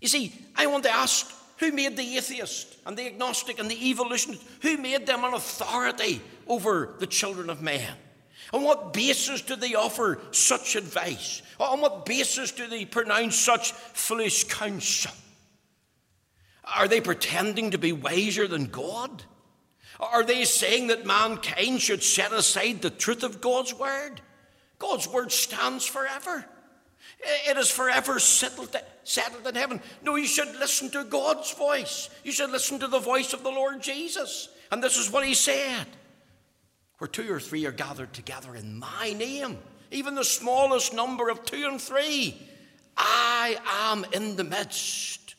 You 0.00 0.08
see, 0.08 0.32
I 0.56 0.66
want 0.66 0.84
to 0.84 0.90
ask 0.90 1.30
who 1.58 1.72
made 1.72 1.96
the 1.96 2.16
atheist 2.16 2.75
and 2.86 2.96
the 2.96 3.06
agnostic 3.06 3.58
and 3.58 3.70
the 3.70 3.90
evolutionist? 3.90 4.42
Who 4.62 4.78
made 4.78 5.06
them 5.06 5.24
an 5.24 5.34
authority 5.34 6.22
over 6.46 6.94
the 6.98 7.06
children 7.06 7.50
of 7.50 7.60
man? 7.60 7.94
On 8.52 8.62
what 8.62 8.92
basis 8.92 9.42
do 9.42 9.56
they 9.56 9.74
offer 9.74 10.20
such 10.30 10.76
advice? 10.76 11.42
On 11.58 11.80
what 11.80 12.06
basis 12.06 12.52
do 12.52 12.68
they 12.68 12.84
pronounce 12.84 13.36
such 13.36 13.72
foolish 13.72 14.44
counsel? 14.44 15.12
Are 16.64 16.88
they 16.88 17.00
pretending 17.00 17.72
to 17.72 17.78
be 17.78 17.92
wiser 17.92 18.46
than 18.46 18.66
God? 18.66 19.24
Are 19.98 20.24
they 20.24 20.44
saying 20.44 20.88
that 20.88 21.06
mankind 21.06 21.80
should 21.80 22.02
set 22.02 22.32
aside 22.32 22.82
the 22.82 22.90
truth 22.90 23.22
of 23.22 23.40
God's 23.40 23.74
word? 23.74 24.20
God's 24.78 25.08
word 25.08 25.32
stands 25.32 25.86
forever. 25.86 26.44
It 27.48 27.56
is 27.56 27.70
forever 27.70 28.18
settled, 28.18 28.76
settled 29.06 29.46
in 29.46 29.54
heaven. 29.54 29.80
No, 30.02 30.16
you 30.16 30.26
should 30.26 30.58
listen 30.58 30.90
to 30.90 31.04
God's 31.04 31.52
voice. 31.52 32.10
You 32.24 32.32
should 32.32 32.50
listen 32.50 32.78
to 32.80 32.88
the 32.88 32.98
voice 32.98 33.32
of 33.32 33.42
the 33.42 33.50
Lord 33.50 33.82
Jesus. 33.82 34.48
And 34.70 34.82
this 34.82 34.96
is 34.96 35.10
what 35.10 35.26
he 35.26 35.34
said 35.34 35.86
Where 36.98 37.08
two 37.08 37.32
or 37.32 37.40
three 37.40 37.66
are 37.66 37.72
gathered 37.72 38.12
together 38.12 38.54
in 38.54 38.78
my 38.78 39.14
name, 39.16 39.58
even 39.90 40.14
the 40.14 40.24
smallest 40.24 40.92
number 40.92 41.28
of 41.28 41.44
two 41.44 41.66
and 41.66 41.80
three, 41.80 42.36
I 42.96 43.58
am 43.90 44.04
in 44.12 44.36
the 44.36 44.44
midst. 44.44 45.34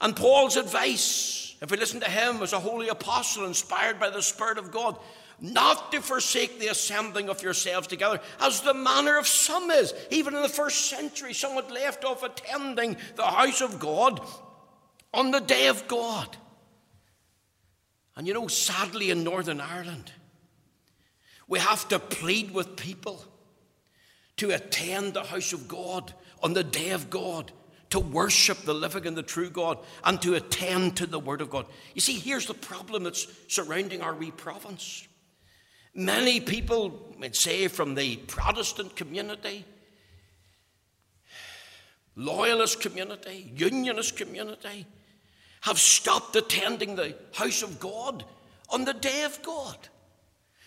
And 0.00 0.16
Paul's 0.16 0.56
advice, 0.56 1.56
if 1.60 1.70
we 1.70 1.76
listen 1.76 2.00
to 2.00 2.10
him 2.10 2.42
as 2.42 2.52
a 2.52 2.58
holy 2.58 2.88
apostle 2.88 3.44
inspired 3.44 4.00
by 4.00 4.10
the 4.10 4.22
Spirit 4.22 4.56
of 4.56 4.72
God, 4.72 4.98
not 5.40 5.92
to 5.92 6.00
forsake 6.00 6.58
the 6.58 6.68
assembling 6.68 7.28
of 7.28 7.42
yourselves 7.42 7.86
together, 7.86 8.20
as 8.40 8.60
the 8.60 8.74
manner 8.74 9.18
of 9.18 9.26
some 9.26 9.70
is. 9.70 9.94
Even 10.10 10.34
in 10.34 10.42
the 10.42 10.48
first 10.48 10.86
century, 10.86 11.32
some 11.32 11.54
had 11.54 11.70
left 11.70 12.04
off 12.04 12.22
attending 12.22 12.96
the 13.16 13.26
house 13.26 13.60
of 13.60 13.78
God 13.78 14.20
on 15.14 15.30
the 15.30 15.40
day 15.40 15.68
of 15.68 15.88
God. 15.88 16.36
And 18.16 18.26
you 18.26 18.34
know, 18.34 18.48
sadly, 18.48 19.10
in 19.10 19.24
Northern 19.24 19.60
Ireland, 19.60 20.12
we 21.48 21.58
have 21.58 21.88
to 21.88 21.98
plead 21.98 22.52
with 22.52 22.76
people 22.76 23.24
to 24.36 24.50
attend 24.50 25.14
the 25.14 25.24
house 25.24 25.52
of 25.52 25.68
God 25.68 26.12
on 26.42 26.52
the 26.52 26.64
day 26.64 26.90
of 26.90 27.10
God, 27.10 27.50
to 27.90 28.00
worship 28.00 28.58
the 28.58 28.74
living 28.74 29.06
and 29.06 29.16
the 29.16 29.22
true 29.22 29.50
God, 29.50 29.78
and 30.04 30.20
to 30.22 30.34
attend 30.34 30.96
to 30.98 31.06
the 31.06 31.18
Word 31.18 31.40
of 31.40 31.50
God. 31.50 31.66
You 31.94 32.00
see, 32.00 32.14
here's 32.14 32.46
the 32.46 32.54
problem 32.54 33.04
that's 33.04 33.26
surrounding 33.48 34.00
our 34.00 34.14
wee 34.14 34.30
province. 34.30 35.06
Many 35.94 36.40
people, 36.40 37.14
I'd 37.22 37.34
say, 37.34 37.68
from 37.68 37.94
the 37.94 38.16
Protestant 38.16 38.94
community, 38.96 39.64
loyalist 42.14 42.80
community, 42.80 43.52
unionist 43.56 44.16
community, 44.16 44.86
have 45.62 45.78
stopped 45.78 46.36
attending 46.36 46.96
the 46.96 47.14
house 47.34 47.62
of 47.62 47.80
God 47.80 48.24
on 48.70 48.84
the 48.84 48.94
day 48.94 49.24
of 49.24 49.42
God. 49.42 49.76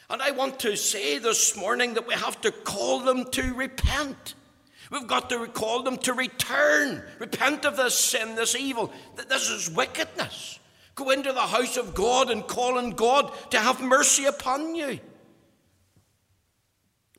And 0.10 0.22
I 0.22 0.32
want 0.32 0.60
to 0.60 0.76
say 0.76 1.18
this 1.18 1.58
morning 1.58 1.94
that 1.94 2.08
we 2.08 2.14
have 2.14 2.40
to 2.42 2.52
call 2.52 3.00
them 3.00 3.26
to 3.32 3.54
repent. 3.54 4.36
We've 4.92 5.08
got 5.08 5.30
to 5.30 5.48
call 5.48 5.84
them 5.84 5.98
to 6.00 6.14
return. 6.14 7.02
Repent 7.18 7.66
of 7.66 7.78
this 7.78 7.98
sin, 7.98 8.36
this 8.36 8.56
evil. 8.56 8.92
That 9.16 9.30
this 9.30 9.50
is 9.50 9.72
wickedness. 9.72 10.60
Go 10.96 11.10
into 11.10 11.32
the 11.32 11.42
house 11.42 11.78
of 11.78 11.96
God 11.96 12.30
and 12.30 12.46
call 12.46 12.78
on 12.78 12.92
God 12.92 13.32
to 13.52 13.60
have 13.60 13.82
mercy 13.82 14.26
upon 14.26 14.76
you. 14.76 15.00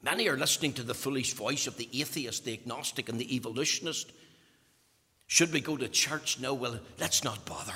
Many 0.04 0.28
are 0.28 0.36
listening 0.36 0.74
to 0.74 0.82
the 0.82 0.94
foolish 0.94 1.32
voice 1.32 1.66
of 1.66 1.78
the 1.78 1.88
atheist, 1.92 2.44
the 2.44 2.52
agnostic, 2.52 3.08
and 3.08 3.18
the 3.18 3.34
evolutionist. 3.34 4.12
Should 5.26 5.50
we 5.50 5.62
go 5.62 5.78
to 5.78 5.88
church? 5.88 6.38
No, 6.38 6.52
well, 6.52 6.78
let's 7.00 7.24
not 7.24 7.46
bother. 7.46 7.72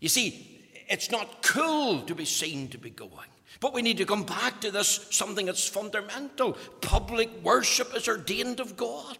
You 0.00 0.08
see, 0.08 0.64
it's 0.88 1.10
not 1.10 1.42
cool 1.42 2.00
to 2.02 2.14
be 2.14 2.24
seen 2.24 2.68
to 2.68 2.78
be 2.78 2.88
going. 2.88 3.28
But 3.60 3.74
we 3.74 3.82
need 3.82 3.98
to 3.98 4.06
come 4.06 4.24
back 4.24 4.62
to 4.62 4.70
this 4.70 5.08
something 5.10 5.44
that's 5.44 5.68
fundamental. 5.68 6.54
Public 6.80 7.30
worship 7.42 7.94
is 7.94 8.08
ordained 8.08 8.58
of 8.58 8.78
God. 8.78 9.18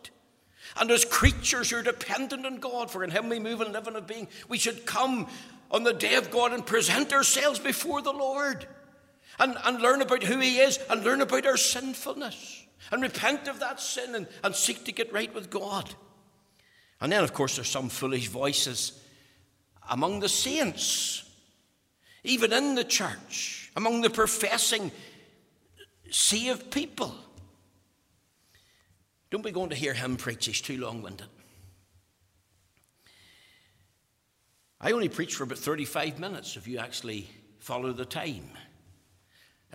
And 0.80 0.90
as 0.90 1.04
creatures 1.04 1.70
who 1.70 1.76
are 1.76 1.82
dependent 1.82 2.46
on 2.46 2.56
God, 2.56 2.90
for 2.90 3.04
in 3.04 3.10
Him 3.10 3.28
we 3.28 3.38
move 3.38 3.60
and 3.60 3.74
live 3.74 3.86
and 3.86 3.96
have 3.96 4.06
being, 4.06 4.28
we 4.48 4.56
should 4.56 4.86
come 4.86 5.28
on 5.70 5.84
the 5.84 5.92
day 5.92 6.14
of 6.14 6.30
God 6.30 6.54
and 6.54 6.64
present 6.64 7.12
ourselves 7.12 7.58
before 7.58 8.00
the 8.00 8.12
Lord 8.12 8.66
and, 9.38 9.56
and 9.64 9.80
learn 9.80 10.02
about 10.02 10.22
who 10.22 10.38
He 10.40 10.58
is 10.58 10.78
and 10.90 11.04
learn 11.04 11.20
about 11.20 11.46
our 11.46 11.56
sinfulness 11.56 12.64
and 12.90 13.02
repent 13.02 13.48
of 13.48 13.60
that 13.60 13.80
sin 13.80 14.14
and, 14.14 14.26
and 14.44 14.54
seek 14.54 14.84
to 14.84 14.92
get 14.92 15.12
right 15.12 15.34
with 15.34 15.50
God. 15.50 15.94
And 17.00 17.12
then, 17.12 17.22
of 17.22 17.32
course, 17.32 17.56
there's 17.56 17.68
some 17.68 17.88
foolish 17.88 18.28
voices 18.28 18.98
among 19.90 20.20
the 20.20 20.28
saints, 20.28 21.28
even 22.24 22.52
in 22.52 22.74
the 22.74 22.84
church, 22.84 23.70
among 23.76 24.00
the 24.00 24.10
professing 24.10 24.90
saved 26.10 26.70
people. 26.70 27.14
Don't 29.30 29.44
be 29.44 29.50
going 29.50 29.70
to 29.70 29.76
hear 29.76 29.92
him 29.92 30.16
preach, 30.16 30.46
he's 30.46 30.60
too 30.60 30.78
long 30.78 31.02
winded. 31.02 31.26
I 34.80 34.92
only 34.92 35.08
preach 35.08 35.34
for 35.34 35.44
about 35.44 35.58
35 35.58 36.18
minutes 36.18 36.56
if 36.56 36.68
you 36.68 36.78
actually 36.78 37.28
follow 37.58 37.92
the 37.92 38.04
time. 38.04 38.50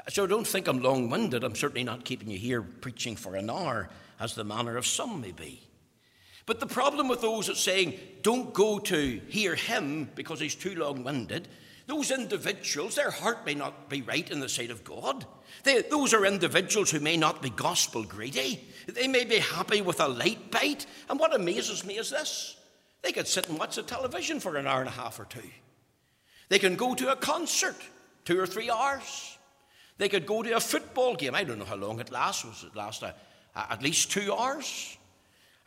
So 0.09 0.25
don't 0.25 0.47
think 0.47 0.67
I'm 0.67 0.81
long 0.81 1.09
winded. 1.09 1.43
I'm 1.43 1.55
certainly 1.55 1.83
not 1.83 2.05
keeping 2.05 2.29
you 2.29 2.37
here 2.37 2.61
preaching 2.61 3.15
for 3.15 3.35
an 3.35 3.49
hour, 3.49 3.89
as 4.19 4.35
the 4.35 4.43
manner 4.43 4.77
of 4.77 4.85
some 4.85 5.21
may 5.21 5.31
be. 5.31 5.61
But 6.45 6.59
the 6.59 6.67
problem 6.67 7.07
with 7.07 7.21
those 7.21 7.47
that 7.47 7.57
saying, 7.57 7.99
don't 8.23 8.53
go 8.53 8.79
to 8.79 9.21
hear 9.27 9.55
him 9.55 10.09
because 10.15 10.39
he's 10.39 10.55
too 10.55 10.75
long 10.75 11.03
winded, 11.03 11.47
those 11.87 12.11
individuals, 12.11 12.95
their 12.95 13.11
heart 13.11 13.45
may 13.45 13.53
not 13.53 13.89
be 13.89 14.01
right 14.01 14.29
in 14.29 14.39
the 14.39 14.49
sight 14.49 14.71
of 14.71 14.83
God. 14.83 15.25
They, 15.63 15.81
those 15.81 16.13
are 16.13 16.25
individuals 16.25 16.89
who 16.91 16.99
may 16.99 17.17
not 17.17 17.41
be 17.41 17.49
gospel 17.49 18.03
greedy. 18.03 18.65
They 18.87 19.07
may 19.07 19.25
be 19.25 19.39
happy 19.39 19.81
with 19.81 19.99
a 19.99 20.07
light 20.07 20.51
bite. 20.51 20.85
And 21.09 21.19
what 21.19 21.35
amazes 21.35 21.85
me 21.85 21.97
is 21.97 22.09
this 22.09 22.55
they 23.01 23.11
could 23.11 23.27
sit 23.27 23.49
and 23.49 23.57
watch 23.57 23.75
the 23.75 23.83
television 23.83 24.39
for 24.39 24.55
an 24.57 24.67
hour 24.67 24.79
and 24.79 24.89
a 24.89 24.93
half 24.93 25.19
or 25.19 25.25
two. 25.25 25.49
They 26.49 26.59
can 26.59 26.75
go 26.75 26.95
to 26.95 27.11
a 27.11 27.15
concert, 27.15 27.77
two 28.25 28.39
or 28.39 28.47
three 28.47 28.69
hours. 28.69 29.37
They 30.01 30.09
could 30.09 30.25
go 30.25 30.41
to 30.41 30.55
a 30.55 30.59
football 30.59 31.13
game. 31.13 31.35
I 31.35 31.43
don't 31.43 31.59
know 31.59 31.65
how 31.65 31.75
long 31.75 31.99
it 31.99 32.11
lasts. 32.11 32.43
Was 32.43 32.63
it 32.63 32.75
last 32.75 33.03
uh, 33.03 33.11
at 33.55 33.83
least 33.83 34.09
two 34.09 34.33
hours? 34.33 34.97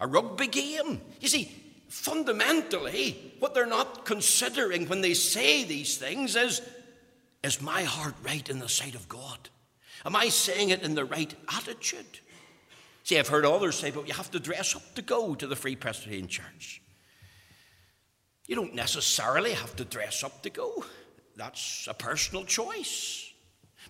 A 0.01 0.09
rugby 0.09 0.49
game. 0.49 1.01
You 1.21 1.29
see, 1.29 1.53
fundamentally, 1.87 3.33
what 3.39 3.55
they're 3.55 3.65
not 3.65 4.05
considering 4.05 4.89
when 4.89 5.03
they 5.03 5.15
say 5.15 5.63
these 5.63 5.99
things 5.99 6.35
is 6.35 6.63
is 7.45 7.63
my 7.63 7.85
heart 7.85 8.17
right 8.25 8.51
in 8.51 8.59
the 8.59 8.69
sight 8.69 8.97
of 8.97 9.09
God? 9.09 9.39
Am 10.05 10.17
I 10.17 10.31
saying 10.31 10.71
it 10.71 10.83
in 10.83 10.97
the 10.97 11.05
right 11.05 11.33
attitude? 11.57 12.19
See, 13.05 13.17
I've 13.17 13.29
heard 13.29 13.45
others 13.45 13.79
say, 13.79 13.93
but 13.93 14.09
you 14.09 14.15
have 14.15 14.33
to 14.33 14.41
dress 14.41 14.75
up 14.75 14.97
to 14.97 15.03
go 15.03 15.37
to 15.37 15.47
the 15.47 15.55
Free 15.55 15.77
Presbyterian 15.77 16.27
Church. 16.27 16.83
You 18.49 18.57
don't 18.57 18.75
necessarily 18.75 19.53
have 19.53 19.77
to 19.77 19.85
dress 19.85 20.25
up 20.25 20.43
to 20.43 20.51
go, 20.51 20.85
that's 21.37 21.87
a 21.89 21.95
personal 21.95 22.45
choice. 22.45 23.24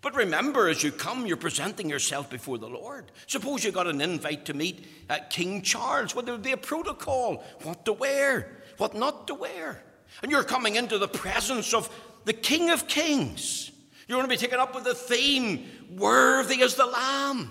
But 0.05 0.17
remember, 0.17 0.69
as 0.69 0.83
you 0.83 0.93
come, 0.93 1.25
you're 1.25 1.39
presenting 1.39 1.89
yourself 1.89 2.29
before 2.29 2.59
the 2.59 2.69
Lord. 2.69 3.11
Suppose 3.27 3.65
you 3.65 3.73
got 3.73 3.87
an 3.87 4.03
invite 4.03 4.45
to 4.45 4.53
meet 4.53 4.85
uh, 5.09 5.17
King 5.31 5.63
Charles. 5.63 6.15
Well, 6.15 6.27
there 6.27 6.35
would 6.35 6.43
be 6.43 6.53
a 6.53 6.59
protocol 6.59 7.43
what 7.63 7.87
to 7.87 7.95
wear, 7.95 8.61
what 8.77 8.95
not 8.95 9.27
to 9.29 9.35
wear. 9.35 9.83
And 10.23 10.31
you're 10.31 10.45
coming 10.45 10.77
into 10.77 10.99
the 10.99 11.09
presence 11.09 11.73
of 11.73 11.89
the 12.27 12.35
King 12.35 12.69
of 12.69 12.87
Kings. 12.87 13.71
You're 14.07 14.19
going 14.19 14.29
to 14.29 14.37
be 14.37 14.37
taken 14.37 14.61
up 14.61 14.75
with 14.75 14.85
the 14.85 14.95
theme, 14.95 15.67
worthy 15.97 16.61
as 16.61 16.75
the 16.75 16.85
Lamb. 16.85 17.51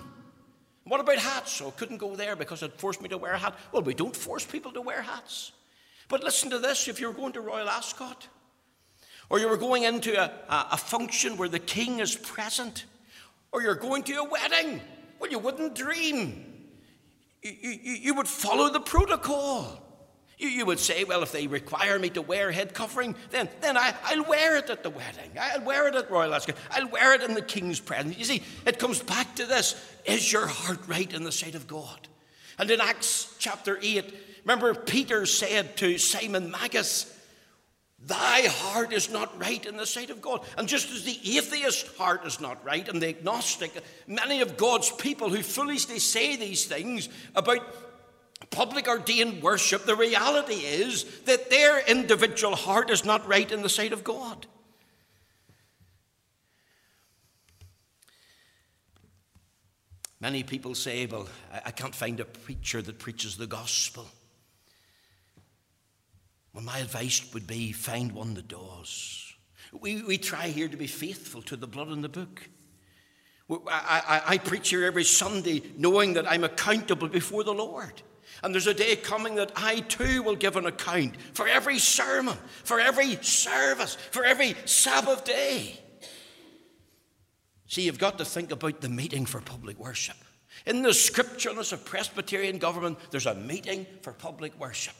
What 0.84 1.00
about 1.00 1.18
hats? 1.18 1.60
Oh, 1.60 1.72
couldn't 1.72 1.96
go 1.96 2.14
there 2.14 2.36
because 2.36 2.62
it 2.62 2.78
forced 2.78 3.02
me 3.02 3.08
to 3.08 3.18
wear 3.18 3.32
a 3.32 3.38
hat. 3.38 3.58
Well, 3.72 3.82
we 3.82 3.94
don't 3.94 4.14
force 4.14 4.46
people 4.46 4.70
to 4.74 4.80
wear 4.80 5.02
hats. 5.02 5.50
But 6.08 6.22
listen 6.22 6.50
to 6.50 6.60
this 6.60 6.86
if 6.86 7.00
you're 7.00 7.14
going 7.14 7.32
to 7.32 7.40
Royal 7.40 7.68
Ascot, 7.68 8.28
or 9.30 9.38
you 9.38 9.48
were 9.48 9.56
going 9.56 9.84
into 9.84 10.20
a, 10.20 10.30
a, 10.48 10.76
function 10.76 11.36
where 11.36 11.48
the 11.48 11.58
king 11.58 12.00
is 12.00 12.14
present, 12.14 12.84
or 13.52 13.62
you're 13.62 13.74
going 13.74 14.02
to 14.04 14.14
a 14.14 14.24
wedding, 14.24 14.80
well, 15.18 15.30
you 15.30 15.38
wouldn't 15.38 15.74
dream. 15.74 16.44
You, 17.42 17.52
you, 17.60 17.92
you 17.92 18.14
would 18.14 18.28
follow 18.28 18.70
the 18.70 18.80
protocol. 18.80 19.80
You, 20.38 20.48
you 20.48 20.66
would 20.66 20.80
say, 20.80 21.04
well, 21.04 21.22
if 21.22 21.32
they 21.32 21.46
require 21.46 21.98
me 21.98 22.10
to 22.10 22.22
wear 22.22 22.50
head 22.50 22.74
covering, 22.74 23.14
then, 23.30 23.48
then 23.60 23.76
I, 23.76 23.94
I'll 24.04 24.24
wear 24.24 24.56
it 24.56 24.68
at 24.70 24.82
the 24.82 24.90
wedding. 24.90 25.30
I'll 25.40 25.64
wear 25.64 25.88
it 25.88 25.94
at 25.94 26.10
Royal 26.10 26.34
Ascot. 26.34 26.56
I'll 26.70 26.88
wear 26.88 27.14
it 27.14 27.22
in 27.22 27.34
the 27.34 27.42
king's 27.42 27.80
presence. 27.80 28.18
You 28.18 28.24
see, 28.24 28.42
it 28.66 28.78
comes 28.78 29.02
back 29.02 29.36
to 29.36 29.46
this 29.46 29.80
is 30.04 30.32
your 30.32 30.46
heart 30.46 30.80
right 30.86 31.12
in 31.12 31.24
the 31.24 31.32
sight 31.32 31.54
of 31.54 31.66
God? 31.66 32.08
And 32.58 32.70
in 32.70 32.80
Acts 32.80 33.34
chapter 33.38 33.78
8, 33.80 34.14
remember 34.44 34.74
Peter 34.74 35.26
said 35.26 35.76
to 35.78 35.98
Simon 35.98 36.50
Magus, 36.50 37.13
Thy 38.06 38.42
heart 38.42 38.92
is 38.92 39.10
not 39.10 39.38
right 39.40 39.64
in 39.64 39.76
the 39.76 39.86
sight 39.86 40.10
of 40.10 40.20
God. 40.20 40.44
And 40.58 40.68
just 40.68 40.90
as 40.90 41.04
the 41.04 41.18
atheist 41.36 41.88
heart 41.96 42.26
is 42.26 42.40
not 42.40 42.62
right, 42.64 42.86
and 42.86 43.00
the 43.00 43.08
agnostic, 43.08 43.72
many 44.06 44.42
of 44.42 44.56
God's 44.58 44.90
people 44.90 45.30
who 45.30 45.42
foolishly 45.42 45.98
say 45.98 46.36
these 46.36 46.66
things 46.66 47.08
about 47.34 47.60
public 48.50 48.88
ordained 48.88 49.42
worship, 49.42 49.86
the 49.86 49.96
reality 49.96 50.54
is 50.54 51.04
that 51.22 51.48
their 51.48 51.80
individual 51.86 52.56
heart 52.56 52.90
is 52.90 53.06
not 53.06 53.26
right 53.26 53.50
in 53.50 53.62
the 53.62 53.70
sight 53.70 53.92
of 53.92 54.04
God. 54.04 54.46
Many 60.20 60.42
people 60.42 60.74
say, 60.74 61.06
Well, 61.06 61.28
I 61.64 61.70
can't 61.70 61.94
find 61.94 62.20
a 62.20 62.24
preacher 62.24 62.82
that 62.82 62.98
preaches 62.98 63.36
the 63.36 63.46
gospel. 63.46 64.06
Well, 66.54 66.62
my 66.62 66.78
advice 66.78 67.34
would 67.34 67.46
be 67.46 67.72
find 67.72 68.12
one 68.12 68.34
that 68.34 68.48
does. 68.48 69.34
We, 69.72 70.02
we 70.02 70.18
try 70.18 70.48
here 70.48 70.68
to 70.68 70.76
be 70.76 70.86
faithful 70.86 71.42
to 71.42 71.56
the 71.56 71.66
blood 71.66 71.88
in 71.88 72.00
the 72.00 72.08
book. 72.08 72.48
I, 73.50 73.60
I, 73.68 74.22
I 74.34 74.38
preach 74.38 74.70
here 74.70 74.84
every 74.84 75.04
Sunday 75.04 75.62
knowing 75.76 76.14
that 76.14 76.30
I'm 76.30 76.44
accountable 76.44 77.08
before 77.08 77.42
the 77.42 77.52
Lord. 77.52 78.02
And 78.42 78.54
there's 78.54 78.68
a 78.68 78.74
day 78.74 78.96
coming 78.96 79.34
that 79.34 79.52
I 79.56 79.80
too 79.80 80.22
will 80.22 80.36
give 80.36 80.56
an 80.56 80.66
account 80.66 81.16
for 81.32 81.46
every 81.48 81.78
sermon, 81.78 82.36
for 82.62 82.78
every 82.78 83.16
service, 83.16 83.96
for 84.12 84.24
every 84.24 84.54
Sabbath 84.64 85.24
day. 85.24 85.80
See, 87.66 87.82
you've 87.82 87.98
got 87.98 88.18
to 88.18 88.24
think 88.24 88.52
about 88.52 88.80
the 88.80 88.88
meeting 88.88 89.26
for 89.26 89.40
public 89.40 89.78
worship. 89.78 90.16
In 90.66 90.82
the 90.82 90.90
scripturalness 90.90 91.72
of 91.72 91.84
Presbyterian 91.84 92.58
government, 92.58 92.98
there's 93.10 93.26
a 93.26 93.34
meeting 93.34 93.86
for 94.02 94.12
public 94.12 94.58
worship. 94.58 94.94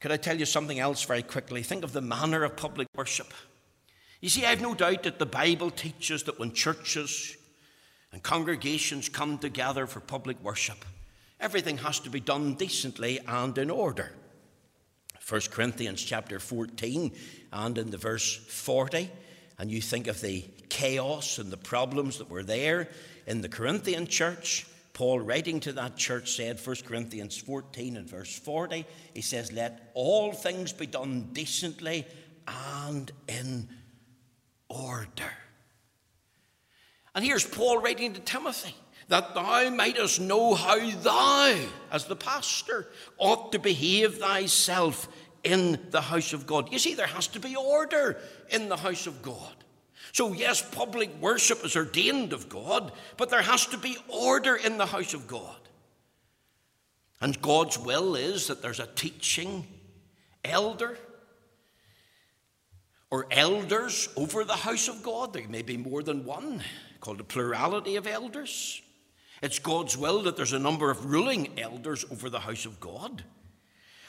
Could 0.00 0.12
I 0.12 0.16
tell 0.16 0.38
you 0.38 0.46
something 0.46 0.78
else 0.78 1.04
very 1.04 1.22
quickly? 1.22 1.62
Think 1.62 1.82
of 1.82 1.92
the 1.92 2.00
manner 2.00 2.44
of 2.44 2.56
public 2.56 2.88
worship. 2.94 3.32
You 4.20 4.28
see, 4.28 4.44
I 4.44 4.50
have 4.50 4.60
no 4.60 4.74
doubt 4.74 5.04
that 5.04 5.18
the 5.18 5.26
Bible 5.26 5.70
teaches 5.70 6.24
that 6.24 6.38
when 6.38 6.52
churches 6.52 7.36
and 8.12 8.22
congregations 8.22 9.08
come 9.08 9.38
together 9.38 9.86
for 9.86 10.00
public 10.00 10.42
worship, 10.42 10.84
everything 11.40 11.78
has 11.78 12.00
to 12.00 12.10
be 12.10 12.20
done 12.20 12.54
decently 12.54 13.18
and 13.26 13.56
in 13.58 13.70
order. 13.70 14.12
1 15.28 15.40
Corinthians 15.50 16.02
chapter 16.02 16.40
14 16.40 17.12
and 17.52 17.78
in 17.78 17.90
the 17.90 17.98
verse 17.98 18.36
40, 18.36 19.10
and 19.58 19.70
you 19.70 19.80
think 19.80 20.06
of 20.06 20.20
the 20.20 20.44
chaos 20.68 21.38
and 21.38 21.50
the 21.50 21.56
problems 21.56 22.18
that 22.18 22.30
were 22.30 22.42
there 22.42 22.88
in 23.26 23.42
the 23.42 23.48
Corinthian 23.48 24.06
church. 24.06 24.66
Paul, 24.98 25.20
writing 25.20 25.60
to 25.60 25.72
that 25.74 25.94
church, 25.94 26.32
said, 26.32 26.58
1 26.58 26.76
Corinthians 26.84 27.38
14 27.38 27.96
and 27.96 28.10
verse 28.10 28.36
40, 28.36 28.84
he 29.14 29.20
says, 29.20 29.52
Let 29.52 29.92
all 29.94 30.32
things 30.32 30.72
be 30.72 30.86
done 30.86 31.28
decently 31.32 32.04
and 32.48 33.08
in 33.28 33.68
order. 34.68 35.30
And 37.14 37.24
here's 37.24 37.46
Paul 37.46 37.80
writing 37.80 38.12
to 38.14 38.20
Timothy 38.20 38.74
that 39.06 39.36
thou 39.36 39.70
mightest 39.70 40.20
know 40.20 40.54
how 40.54 40.90
thou, 40.90 41.56
as 41.92 42.06
the 42.06 42.16
pastor, 42.16 42.88
ought 43.18 43.52
to 43.52 43.60
behave 43.60 44.16
thyself 44.16 45.06
in 45.44 45.78
the 45.90 46.00
house 46.00 46.32
of 46.32 46.44
God. 46.44 46.72
You 46.72 46.80
see, 46.80 46.94
there 46.94 47.06
has 47.06 47.28
to 47.28 47.38
be 47.38 47.54
order 47.54 48.20
in 48.50 48.68
the 48.68 48.76
house 48.76 49.06
of 49.06 49.22
God. 49.22 49.64
So, 50.12 50.32
yes, 50.32 50.62
public 50.62 51.10
worship 51.20 51.64
is 51.64 51.76
ordained 51.76 52.32
of 52.32 52.48
God, 52.48 52.92
but 53.16 53.30
there 53.30 53.42
has 53.42 53.66
to 53.66 53.78
be 53.78 53.96
order 54.08 54.56
in 54.56 54.78
the 54.78 54.86
house 54.86 55.14
of 55.14 55.26
God. 55.26 55.56
And 57.20 57.40
God's 57.42 57.78
will 57.78 58.14
is 58.14 58.46
that 58.46 58.62
there's 58.62 58.80
a 58.80 58.86
teaching 58.86 59.66
elder 60.44 60.96
or 63.10 63.26
elders 63.30 64.08
over 64.16 64.44
the 64.44 64.54
house 64.54 64.88
of 64.88 65.02
God. 65.02 65.32
There 65.32 65.48
may 65.48 65.62
be 65.62 65.76
more 65.76 66.02
than 66.02 66.24
one, 66.24 66.62
called 67.00 67.20
a 67.20 67.24
plurality 67.24 67.96
of 67.96 68.06
elders. 68.06 68.80
It's 69.42 69.58
God's 69.58 69.96
will 69.96 70.22
that 70.24 70.36
there's 70.36 70.52
a 70.52 70.58
number 70.58 70.90
of 70.90 71.06
ruling 71.06 71.58
elders 71.58 72.04
over 72.10 72.28
the 72.28 72.40
house 72.40 72.66
of 72.66 72.80
God. 72.80 73.24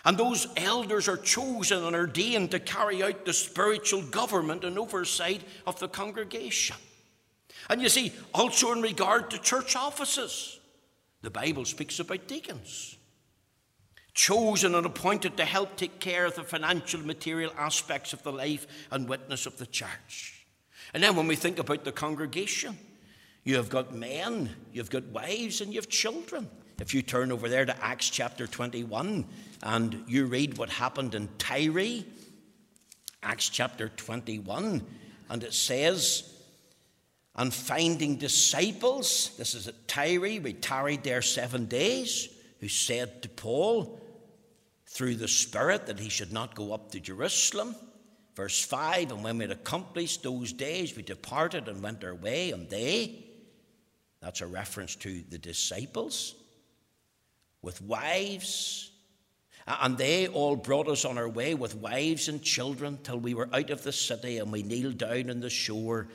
And 0.06 0.18
those 0.18 0.48
elders 0.56 1.10
are 1.10 1.18
chosen 1.18 1.84
and 1.84 1.96
ordained 1.96 2.52
to 2.52 2.60
carry 2.60 3.04
out 3.04 3.26
the 3.26 3.34
spiritual 3.34 4.02
government 4.02 4.64
and 4.64 4.80
oversight 4.80 5.42
of 5.68 5.80
the 5.80 5.90
congregation. 5.90 6.78
And 7.70 7.82
you 7.82 7.90
see, 7.90 8.14
also 8.34 8.72
in 8.72 8.82
regard 8.82 9.30
to 9.32 9.38
church 9.38 9.76
offices, 9.76 10.60
the 11.22 11.30
Bible 11.30 11.66
speaks 11.66 12.00
about 12.00 12.28
deacons. 12.28 12.98
Chosen 14.14 14.74
and 14.76 14.86
appointed 14.86 15.38
to 15.38 15.46
help 15.46 15.76
take 15.76 16.00
care 16.00 16.26
of 16.26 16.36
the 16.36 16.44
financial, 16.44 17.02
material 17.02 17.52
aspects 17.58 18.14
of 18.14 18.24
the 18.24 18.32
life 18.32 18.68
and 18.92 19.08
witness 19.08 19.46
of 19.46 19.58
the 19.58 19.66
church. 19.66 20.46
And 20.94 21.04
then 21.04 21.16
when 21.16 21.28
we 21.28 21.36
think 21.36 21.60
about 21.60 21.84
the 21.84 21.92
congregation, 21.92 22.78
you 23.44 23.56
have 23.58 23.70
got 23.70 23.94
men, 23.94 24.50
you've 24.74 24.90
got 24.90 25.06
wives, 25.06 25.62
and 25.62 25.72
you 25.74 25.80
have 25.80 25.90
children. 25.90 26.50
If 26.80 26.94
you 26.94 27.02
turn 27.02 27.32
over 27.32 27.50
there 27.50 27.66
to 27.66 27.84
Acts 27.84 28.10
chapter 28.10 28.48
21 28.48 29.26
and 29.62 30.04
you 30.08 30.26
read 30.26 30.58
what 30.58 30.70
happened 30.70 31.14
in 31.14 31.28
Tyre, 31.38 32.04
Acts 33.22 33.50
chapter 33.50 33.90
21, 33.90 34.86
and 35.30 35.44
it 35.44 35.54
says, 35.54 36.34
and 37.36 37.54
finding 37.54 38.16
disciples, 38.16 39.36
this 39.38 39.56
is 39.56 39.68
at 39.68 39.88
Tyre, 39.88 40.42
we 40.42 40.54
tarried 40.54 41.04
there 41.04 41.22
seven 41.22 41.66
days, 41.66 42.30
who 42.60 42.70
said 42.70 43.24
to 43.24 43.30
Paul 43.30 44.00
through 44.88 45.16
the 45.16 45.28
Spirit 45.28 45.86
that 45.88 46.00
he 46.00 46.10
should 46.10 46.32
not 46.32 46.56
go 46.56 46.74
up 46.74 46.92
to 46.92 47.00
Jerusalem. 47.00 47.76
Verse 48.36 48.64
5 48.64 49.12
And 49.12 49.24
when 49.24 49.38
we 49.38 49.44
had 49.44 49.52
accomplished 49.52 50.24
those 50.24 50.54
days, 50.54 50.96
we 50.96 51.04
departed 51.04 51.68
and 51.68 51.84
went 51.84 52.04
our 52.06 52.16
way, 52.16 52.52
and 52.52 52.70
they, 52.70 53.26
that's 54.22 54.42
a 54.42 54.48
reference 54.48 54.96
to 54.98 55.24
the 55.30 55.38
disciples, 55.38 56.36
with 57.62 57.82
wives. 57.82 58.92
And 59.68 59.98
they 59.98 60.28
all 60.28 60.56
brought 60.56 60.88
us 60.88 61.06
on 61.06 61.18
our 61.18 61.30
way 61.30 61.54
with 61.54 61.76
wives 61.76 62.28
and 62.28 62.42
children 62.42 62.98
till 63.04 63.20
we 63.20 63.34
were 63.34 63.50
out 63.54 63.70
of 63.70 63.84
the 63.84 63.92
city 63.92 64.40
and 64.40 64.52
we 64.52 64.64
kneeled 64.64 64.98
down 64.98 65.30
on 65.30 65.42
the 65.42 65.50
shore 65.50 66.08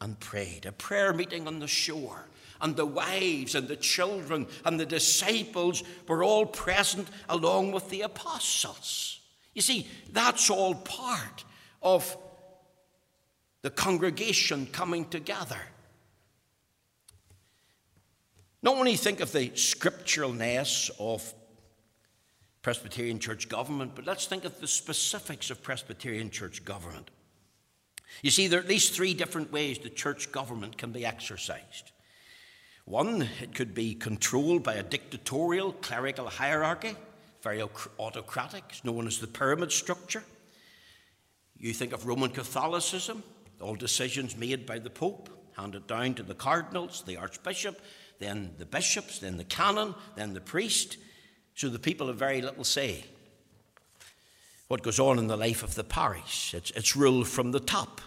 and 0.00 0.18
prayed. 0.18 0.66
A 0.66 0.72
prayer 0.72 1.12
meeting 1.12 1.46
on 1.46 1.58
the 1.58 1.66
shore. 1.66 2.26
And 2.60 2.76
the 2.76 2.86
wives 2.86 3.54
and 3.54 3.66
the 3.66 3.76
children 3.76 4.46
and 4.64 4.78
the 4.78 4.86
disciples 4.86 5.82
were 6.06 6.22
all 6.22 6.46
present 6.46 7.08
along 7.28 7.72
with 7.72 7.90
the 7.90 8.02
apostles. 8.02 9.20
You 9.52 9.62
see, 9.62 9.88
that's 10.10 10.48
all 10.48 10.76
part 10.76 11.44
of 11.82 12.16
the 13.62 13.70
congregation 13.70 14.66
coming 14.66 15.08
together. 15.08 15.60
Not 18.62 18.76
only 18.76 18.94
think 18.96 19.20
of 19.20 19.32
the 19.32 19.48
scripturalness 19.50 20.90
of 21.00 21.34
Presbyterian 22.62 23.18
church 23.18 23.48
government, 23.48 23.92
but 23.96 24.06
let's 24.06 24.26
think 24.26 24.44
of 24.44 24.60
the 24.60 24.68
specifics 24.68 25.50
of 25.50 25.62
Presbyterian 25.62 26.30
church 26.30 26.64
government. 26.64 27.10
You 28.22 28.30
see, 28.30 28.46
there 28.46 28.60
are 28.60 28.62
at 28.62 28.68
least 28.68 28.92
three 28.92 29.14
different 29.14 29.50
ways 29.50 29.78
the 29.78 29.90
church 29.90 30.30
government 30.30 30.78
can 30.78 30.92
be 30.92 31.04
exercised. 31.04 31.90
One, 32.84 33.28
it 33.40 33.54
could 33.54 33.74
be 33.74 33.94
controlled 33.94 34.62
by 34.62 34.74
a 34.74 34.82
dictatorial 34.82 35.72
clerical 35.72 36.28
hierarchy, 36.28 36.94
very 37.42 37.62
autocratic, 37.98 38.64
known 38.84 39.08
as 39.08 39.18
the 39.18 39.26
pyramid 39.26 39.72
structure. 39.72 40.22
You 41.56 41.72
think 41.72 41.92
of 41.92 42.06
Roman 42.06 42.30
Catholicism, 42.30 43.24
all 43.60 43.74
decisions 43.74 44.36
made 44.36 44.66
by 44.66 44.78
the 44.78 44.90
Pope, 44.90 45.30
handed 45.56 45.86
down 45.86 46.14
to 46.14 46.22
the 46.22 46.34
cardinals, 46.34 47.02
the 47.06 47.16
archbishop, 47.16 47.80
then 48.22 48.52
the 48.58 48.66
bishops, 48.66 49.18
then 49.18 49.36
the 49.36 49.44
canon, 49.44 49.94
then 50.16 50.34
the 50.34 50.40
priest. 50.40 50.96
So 51.54 51.68
the 51.68 51.78
people 51.78 52.06
have 52.06 52.16
very 52.16 52.40
little 52.40 52.64
say. 52.64 53.04
What 54.68 54.82
goes 54.82 54.98
on 54.98 55.18
in 55.18 55.26
the 55.26 55.36
life 55.36 55.62
of 55.62 55.74
the 55.74 55.84
parish? 55.84 56.54
It's, 56.54 56.70
it's 56.70 56.96
ruled 56.96 57.28
from 57.28 57.52
the 57.52 57.60
top. 57.60 58.00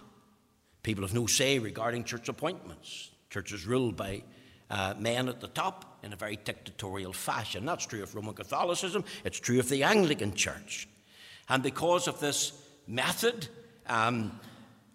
People 0.81 1.03
have 1.03 1.13
no 1.13 1.27
say 1.27 1.59
regarding 1.59 2.03
church 2.03 2.29
appointments. 2.29 3.11
Church 3.29 3.51
is 3.51 3.65
ruled 3.65 3.95
by 3.95 4.23
uh, 4.69 4.93
men 4.97 5.29
at 5.29 5.41
the 5.41 5.47
top 5.47 5.99
in 6.03 6.13
a 6.13 6.15
very 6.15 6.37
dictatorial 6.37 7.13
fashion. 7.13 7.65
That's 7.65 7.85
true 7.85 8.01
of 8.01 8.15
Roman 8.15 8.33
Catholicism, 8.33 9.03
it's 9.23 9.39
true 9.39 9.59
of 9.59 9.69
the 9.69 9.83
Anglican 9.83 10.33
Church. 10.33 10.87
And 11.49 11.61
because 11.61 12.07
of 12.07 12.19
this 12.19 12.53
method 12.87 13.47
um, 13.87 14.39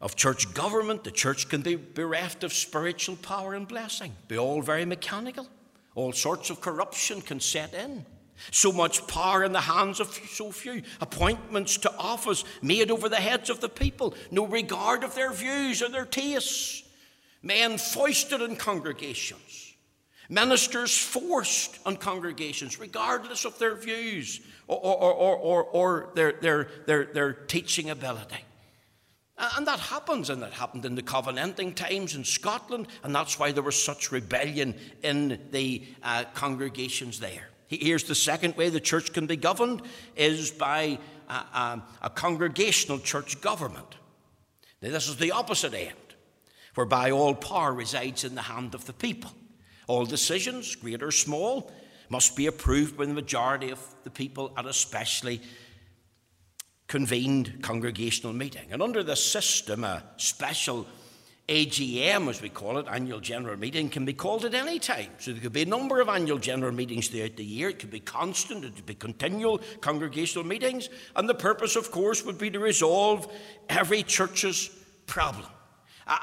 of 0.01 0.17
church 0.17 0.53
government, 0.55 1.05
the 1.05 1.11
church 1.11 1.49
can 1.49 1.61
be 1.61 1.77
bereft 1.77 2.43
of 2.43 2.53
spiritual 2.53 3.17
power 3.17 3.55
and 3.55 3.69
blessing, 3.69 4.13
be 4.29 4.39
all 4.39 4.63
very 4.63 4.85
mechanical. 4.85 5.47
All 5.95 6.13
sorts 6.13 6.51
of 6.51 6.61
corruption 6.61 7.21
can 7.21 7.41
set 7.41 7.75
in. 7.75 8.07
So 8.53 8.73
much 8.73 9.07
power 9.07 9.45
in 9.45 9.53
the 9.53 9.61
hands 9.61 10.01
of 10.01 10.09
so 10.13 10.51
few. 10.51 10.83
Appointments 11.01 11.77
to 11.79 11.95
office 11.97 12.45
made 12.63 12.91
over 12.91 13.09
the 13.09 13.17
heads 13.17 13.51
of 13.51 13.61
the 13.61 13.69
people. 13.69 14.15
No 14.31 14.47
regard 14.47 15.05
of 15.05 15.15
their 15.15 15.33
views 15.33 15.83
or 15.83 15.91
their 15.91 16.07
tastes. 16.07 16.83
Men 17.43 17.77
foisted 17.77 18.41
in 18.41 18.57
congregations. 18.57 19.75
Ministers 20.31 20.97
forced 20.97 21.81
on 21.85 21.97
congregations, 21.97 22.79
regardless 22.79 23.45
of 23.45 23.59
their 23.59 23.75
views 23.75 24.41
or, 24.69 24.79
or, 24.79 25.13
or, 25.13 25.37
or, 25.37 25.65
or 25.65 26.11
their, 26.15 26.33
their, 26.33 26.69
their, 26.87 27.05
their 27.07 27.33
teaching 27.33 27.91
ability. 27.91 28.45
And 29.41 29.67
that 29.67 29.81
happens, 29.81 30.29
and 30.29 30.43
that 30.43 30.53
happened 30.53 30.85
in 30.85 30.95
the 30.95 31.03
Covenanting 31.03 31.75
times 31.75 32.15
in 32.15 32.25
Scotland, 32.25 32.89
and 33.03 33.15
that's 33.15 33.39
why 33.39 33.53
there 33.53 33.63
was 33.63 33.83
such 33.83 34.13
rebellion 34.13 34.75
in 35.03 35.41
the 35.51 35.83
uh, 36.03 36.25
congregations 36.35 37.21
there. 37.21 37.49
Here's 37.69 38.05
the 38.05 38.15
second 38.15 38.57
way 38.57 38.69
the 38.69 38.81
church 38.81 39.15
can 39.15 39.27
be 39.27 39.37
governed 39.37 39.81
is 40.15 40.51
by 40.51 40.99
a, 41.29 41.33
a, 41.33 41.83
a 42.03 42.11
congregational 42.11 42.99
church 42.99 43.41
government. 43.41 43.95
Now, 44.83 44.91
this 44.91 45.09
is 45.09 45.17
the 45.17 45.33
opposite 45.33 45.73
end, 45.73 45.95
whereby 46.75 47.11
all 47.11 47.35
power 47.35 47.73
resides 47.73 48.25
in 48.25 48.35
the 48.35 48.43
hand 48.43 48.75
of 48.75 48.85
the 48.85 48.93
people. 48.93 49.31
All 49.87 50.05
decisions, 50.05 50.75
great 50.75 51.03
or 51.03 51.13
small, 51.13 51.73
must 52.11 52.37
be 52.37 52.47
approved 52.47 52.97
by 52.97 53.07
the 53.07 53.15
majority 53.15 53.71
of 53.71 53.81
the 54.05 54.11
people 54.11 54.53
and 54.57 54.67
a 54.67 54.73
specially 54.73 55.41
convened 56.91 57.63
congregational 57.63 58.33
meeting. 58.33 58.67
And 58.73 58.83
under 58.83 59.05
this 59.05 59.25
system, 59.25 59.85
a 59.85 60.03
special 60.17 60.89
AGM, 61.49 62.29
as 62.29 62.43
we 62.43 62.49
call 62.49 62.79
it, 62.79 62.87
annual 62.91 63.21
general 63.21 63.57
meeting, 63.57 63.89
can 63.89 64.05
be 64.05 64.13
called 64.13 64.45
at 64.45 64.55
any 64.55 64.81
time. 64.81 65.07
So 65.19 65.31
there 65.31 65.41
could 65.41 65.53
be 65.53 65.63
a 65.63 65.67
number 65.67 66.01
of 66.01 66.09
annual 66.09 66.39
general 66.39 66.73
meetings 66.73 67.07
throughout 67.07 67.37
the 67.37 67.45
year. 67.45 67.69
It 67.69 67.79
could 67.79 67.93
be 67.93 68.01
constant, 68.01 68.65
it 68.65 68.75
could 68.75 68.87
be 68.87 68.97
continual 68.97 69.61
congregational 69.81 70.45
meetings. 70.45 70.89
And 71.15 71.29
the 71.29 71.35
purpose, 71.35 71.77
of 71.77 71.93
course, 71.93 72.25
would 72.25 72.39
be 72.39 72.51
to 72.51 72.59
resolve 72.59 73.33
every 73.69 74.03
church's 74.03 74.69
problem. 75.07 75.49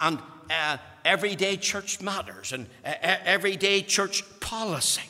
And 0.02 0.20
uh, 0.50 0.80
everyday 1.06 1.56
church 1.56 2.02
matters 2.02 2.52
and 2.52 2.68
uh, 2.86 2.94
everyday 3.02 3.84
church 3.84 4.22
policy. 4.42 5.10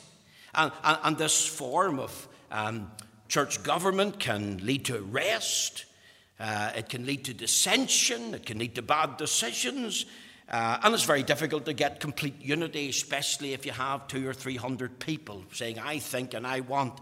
And, 0.54 0.70
and, 0.84 0.98
and 1.02 1.18
this 1.18 1.44
form 1.44 1.98
of 1.98 2.28
um, 2.52 2.92
church 3.28 3.62
government 3.62 4.18
can 4.18 4.58
lead 4.58 4.84
to 4.86 5.00
rest 5.00 5.84
uh, 6.40 6.70
it 6.76 6.88
can 6.88 7.04
lead 7.04 7.24
to 7.24 7.34
dissension, 7.34 8.34
it 8.34 8.46
can 8.46 8.58
lead 8.58 8.74
to 8.76 8.82
bad 8.82 9.16
decisions, 9.16 10.06
uh, 10.48 10.78
and 10.82 10.94
it's 10.94 11.04
very 11.04 11.22
difficult 11.22 11.64
to 11.64 11.72
get 11.72 12.00
complete 12.00 12.40
unity, 12.40 12.88
especially 12.88 13.52
if 13.52 13.66
you 13.66 13.72
have 13.72 14.06
two 14.06 14.26
or 14.28 14.32
three 14.32 14.56
hundred 14.56 14.98
people 15.00 15.44
saying, 15.52 15.78
I 15.78 15.98
think 15.98 16.34
and 16.34 16.46
I 16.46 16.60
want. 16.60 17.00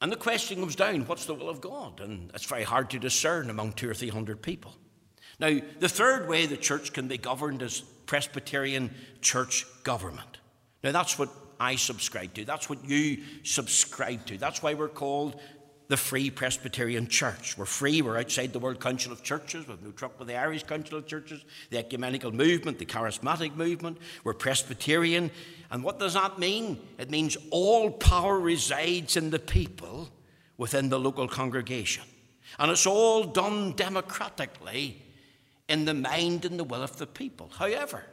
And 0.00 0.10
the 0.10 0.16
question 0.16 0.60
comes 0.60 0.76
down 0.76 1.06
what's 1.06 1.26
the 1.26 1.34
will 1.34 1.50
of 1.50 1.60
God? 1.60 2.00
And 2.00 2.30
it's 2.34 2.46
very 2.46 2.64
hard 2.64 2.88
to 2.90 2.98
discern 2.98 3.50
among 3.50 3.74
two 3.74 3.90
or 3.90 3.94
three 3.94 4.08
hundred 4.08 4.40
people. 4.40 4.74
Now, 5.38 5.58
the 5.78 5.88
third 5.88 6.26
way 6.26 6.46
the 6.46 6.56
church 6.56 6.92
can 6.92 7.06
be 7.06 7.18
governed 7.18 7.60
is 7.60 7.80
Presbyterian 8.06 8.94
church 9.20 9.66
government. 9.84 10.38
Now, 10.82 10.92
that's 10.92 11.18
what 11.18 11.28
I 11.60 11.76
subscribe 11.76 12.34
to. 12.34 12.44
That's 12.44 12.68
what 12.68 12.84
you 12.84 13.18
subscribe 13.44 14.24
to. 14.26 14.38
That's 14.38 14.62
why 14.62 14.74
we're 14.74 14.88
called 14.88 15.38
the 15.88 15.96
Free 15.96 16.30
Presbyterian 16.30 17.08
Church. 17.08 17.58
We're 17.58 17.64
free, 17.66 18.00
we're 18.00 18.16
outside 18.16 18.52
the 18.52 18.60
World 18.60 18.80
Council 18.80 19.12
of 19.12 19.24
Churches, 19.24 19.66
we've 19.66 19.82
no 19.82 19.90
truck 19.90 20.18
with 20.20 20.28
the 20.28 20.36
Irish 20.36 20.62
Council 20.62 20.98
of 20.98 21.06
Churches, 21.06 21.44
the 21.68 21.78
ecumenical 21.78 22.30
movement, 22.30 22.78
the 22.78 22.86
charismatic 22.86 23.56
movement. 23.56 23.98
We're 24.22 24.34
Presbyterian. 24.34 25.32
And 25.70 25.82
what 25.82 25.98
does 25.98 26.14
that 26.14 26.38
mean? 26.38 26.80
It 26.96 27.10
means 27.10 27.36
all 27.50 27.90
power 27.90 28.38
resides 28.38 29.16
in 29.16 29.30
the 29.30 29.40
people 29.40 30.08
within 30.56 30.90
the 30.90 31.00
local 31.00 31.26
congregation. 31.26 32.04
And 32.58 32.70
it's 32.70 32.86
all 32.86 33.24
done 33.24 33.72
democratically 33.72 35.02
in 35.68 35.86
the 35.86 35.94
mind 35.94 36.44
and 36.44 36.58
the 36.58 36.64
will 36.64 36.82
of 36.82 36.98
the 36.98 37.06
people. 37.06 37.50
However, 37.56 38.04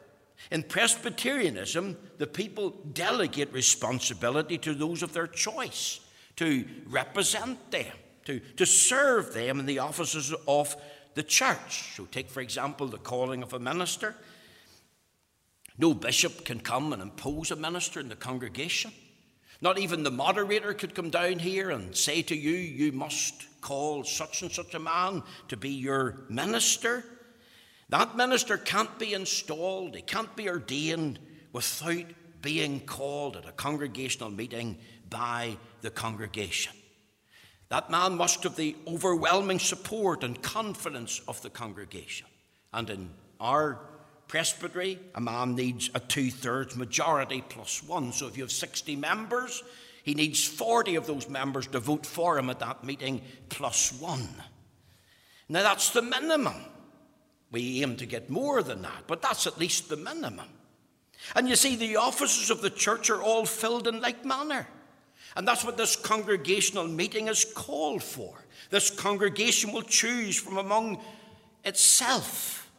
in 0.52 0.64
Presbyterianism, 0.64 1.98
the 2.18 2.28
people 2.28 2.70
delegate 2.94 3.52
responsibility 3.52 4.58
to 4.60 4.74
those 4.74 5.04
of 5.04 5.14
their 5.14 5.28
choice 5.28 6.00
to 6.38 6.66
represent 6.88 7.72
them, 7.72 7.94
to, 8.26 8.40
to 8.40 8.66
serve 8.66 9.34
them 9.34 9.60
in 9.60 9.66
the 9.66 9.80
offices 9.80 10.34
of 10.48 10.76
the 11.16 11.24
church. 11.24 11.96
So, 11.96 12.06
take, 12.06 12.30
for 12.30 12.42
example, 12.42 12.88
the 12.88 12.98
calling 12.98 13.44
of 13.44 13.54
a 13.54 13.60
minister. 13.60 14.16
No 15.78 15.94
bishop 15.94 16.46
can 16.46 16.60
come 16.60 16.94
and 16.94 17.02
impose 17.02 17.52
a 17.52 17.56
minister 17.56 18.00
in 18.00 18.10
the 18.10 18.16
congregation. 18.16 18.92
Not 19.62 19.80
even 19.80 20.04
the 20.04 20.12
moderator 20.12 20.74
could 20.74 20.94
come 20.94 21.10
down 21.10 21.40
here 21.40 21.72
and 21.72 21.96
say 21.96 22.22
to 22.24 22.36
you, 22.36 22.52
You 22.52 22.92
must 22.92 23.48
call 23.62 24.04
such 24.04 24.44
and 24.44 24.52
such 24.52 24.76
a 24.76 24.80
man 24.80 25.24
to 25.50 25.58
be 25.58 25.70
your 25.70 26.26
minister. 26.30 27.04
That 27.90 28.18
minister 28.18 28.58
can't 28.58 29.00
be 29.00 29.14
installed, 29.14 29.96
he 29.96 30.02
can't 30.02 30.36
be 30.36 30.50
ordained 30.50 31.20
without 31.54 32.06
being 32.42 32.82
called 32.82 33.36
at 33.38 33.48
a 33.48 33.52
congregational 33.52 34.30
meeting 34.30 34.78
by 35.10 35.58
the 35.82 35.90
congregation. 35.90 36.74
That 37.70 37.90
man 37.90 38.16
must 38.16 38.44
have 38.44 38.56
the 38.56 38.76
overwhelming 38.88 39.60
support 39.60 40.24
and 40.24 40.42
confidence 40.42 41.22
of 41.28 41.42
the 41.42 41.50
congregation. 41.50 42.28
And 42.74 42.90
in 42.90 43.10
our 43.40 43.80
presbytery, 44.28 45.00
a 45.16 45.22
man 45.22 45.56
needs 45.56 45.90
a 45.94 46.00
two 46.00 46.32
thirds 46.32 46.76
majority 46.76 47.44
plus 47.48 47.84
one. 47.84 48.12
So 48.14 48.28
if 48.28 48.38
you 48.38 48.44
have 48.44 48.52
60 48.52 48.96
members, 48.96 49.64
he 50.04 50.14
needs 50.14 50.46
40 50.46 50.96
of 50.96 51.08
those 51.08 51.28
members 51.28 51.68
to 51.68 51.80
vote 51.80 52.06
for 52.06 52.38
him 52.38 52.50
at 52.50 52.60
that 52.60 52.84
meeting 52.84 53.22
plus 53.50 53.92
one. 54.00 54.28
Now 55.50 55.64
that's 55.64 55.90
the 55.90 56.02
minimum. 56.02 56.56
We 57.52 57.82
aim 57.82 57.96
to 57.98 58.06
get 58.06 58.30
more 58.30 58.62
than 58.62 58.82
that, 58.82 59.04
but 59.08 59.22
that's 59.22 59.48
at 59.48 59.58
least 59.58 59.90
the 59.90 59.98
minimum. 59.98 60.50
And 61.36 61.48
you 61.48 61.56
see, 61.56 61.76
the 61.76 61.98
offices 61.98 62.50
of 62.50 62.62
the 62.62 62.70
church 62.70 63.10
are 63.10 63.22
all 63.22 63.46
filled 63.46 63.88
in 63.88 64.02
like 64.02 64.26
manner. 64.26 64.68
And 65.36 65.48
that's 65.48 65.64
what 65.64 65.78
this 65.78 65.96
congregational 65.96 66.88
meeting 66.88 67.28
is 67.28 67.46
called 67.46 68.04
for. 68.04 68.36
This 68.70 68.90
congregation 68.90 69.72
will 69.72 69.84
choose 69.84 70.38
from 70.38 70.58
among 70.58 71.00
itself 71.64 72.70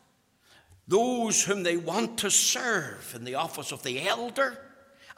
those 0.87 1.45
whom 1.45 1.63
they 1.63 1.77
want 1.77 2.19
to 2.19 2.31
serve 2.31 3.13
in 3.15 3.25
the 3.25 3.35
office 3.35 3.73
of 3.73 3.83
the 3.83 4.09
elder 4.09 4.59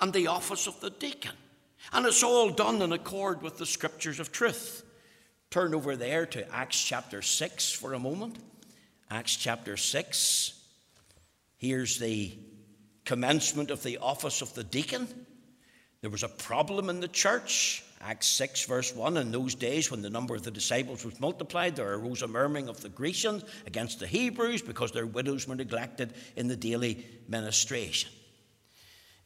and 0.00 0.12
the 0.12 0.26
office 0.26 0.66
of 0.66 0.80
the 0.80 0.90
deacon. 0.90 1.36
And 1.92 2.04
it's 2.04 2.22
all 2.22 2.50
done 2.50 2.82
in 2.82 2.92
accord 2.92 3.40
with 3.40 3.56
the 3.56 3.66
scriptures 3.66 4.20
of 4.20 4.32
truth. 4.32 4.84
Turn 5.48 5.74
over 5.74 5.96
there 5.96 6.26
to 6.26 6.54
Acts 6.54 6.82
chapter 6.82 7.22
6 7.22 7.72
for 7.72 7.94
a 7.94 7.98
moment. 7.98 8.38
Acts 9.12 9.34
chapter 9.34 9.76
6. 9.76 10.52
Here's 11.56 11.98
the 11.98 12.32
commencement 13.04 13.72
of 13.72 13.82
the 13.82 13.98
office 13.98 14.40
of 14.40 14.54
the 14.54 14.62
deacon. 14.62 15.08
There 16.00 16.10
was 16.10 16.22
a 16.22 16.28
problem 16.28 16.88
in 16.88 17.00
the 17.00 17.08
church. 17.08 17.82
Acts 18.00 18.28
6, 18.28 18.66
verse 18.66 18.94
1 18.94 19.16
In 19.16 19.32
those 19.32 19.56
days, 19.56 19.90
when 19.90 20.00
the 20.00 20.10
number 20.10 20.36
of 20.36 20.44
the 20.44 20.52
disciples 20.52 21.04
was 21.04 21.18
multiplied, 21.18 21.74
there 21.74 21.92
arose 21.92 22.22
a 22.22 22.28
murmuring 22.28 22.68
of 22.68 22.80
the 22.82 22.88
Grecians 22.88 23.42
against 23.66 23.98
the 23.98 24.06
Hebrews 24.06 24.62
because 24.62 24.92
their 24.92 25.06
widows 25.06 25.48
were 25.48 25.56
neglected 25.56 26.14
in 26.36 26.46
the 26.46 26.56
daily 26.56 27.04
ministration. 27.28 28.12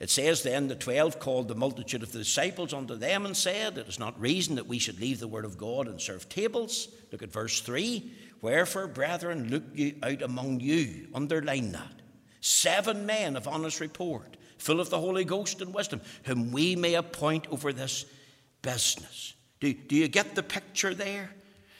It 0.00 0.10
says 0.10 0.42
then 0.42 0.66
the 0.66 0.74
twelve 0.74 1.20
called 1.20 1.46
the 1.46 1.54
multitude 1.54 2.02
of 2.02 2.10
the 2.10 2.18
disciples 2.18 2.74
unto 2.74 2.96
them 2.96 3.26
and 3.26 3.36
said, 3.36 3.78
It 3.78 3.86
is 3.86 3.98
not 3.98 4.20
reason 4.20 4.56
that 4.56 4.66
we 4.66 4.78
should 4.78 5.00
leave 5.00 5.20
the 5.20 5.28
word 5.28 5.44
of 5.44 5.58
God 5.58 5.86
and 5.88 6.00
serve 6.00 6.28
tables. 6.28 6.88
Look 7.12 7.22
at 7.22 7.32
verse 7.32 7.60
3. 7.60 8.10
Wherefore, 8.44 8.88
brethren, 8.88 9.48
look 9.48 9.62
you 9.72 9.94
out 10.02 10.20
among 10.20 10.60
you, 10.60 11.08
underline 11.14 11.72
that, 11.72 12.02
seven 12.42 13.06
men 13.06 13.36
of 13.36 13.48
honest 13.48 13.80
report, 13.80 14.36
full 14.58 14.80
of 14.80 14.90
the 14.90 15.00
Holy 15.00 15.24
Ghost 15.24 15.62
and 15.62 15.72
wisdom, 15.72 16.02
whom 16.24 16.52
we 16.52 16.76
may 16.76 16.92
appoint 16.92 17.46
over 17.50 17.72
this 17.72 18.04
business. 18.60 19.32
Do, 19.60 19.72
do 19.72 19.96
you 19.96 20.08
get 20.08 20.34
the 20.34 20.42
picture 20.42 20.92
there? 20.92 21.30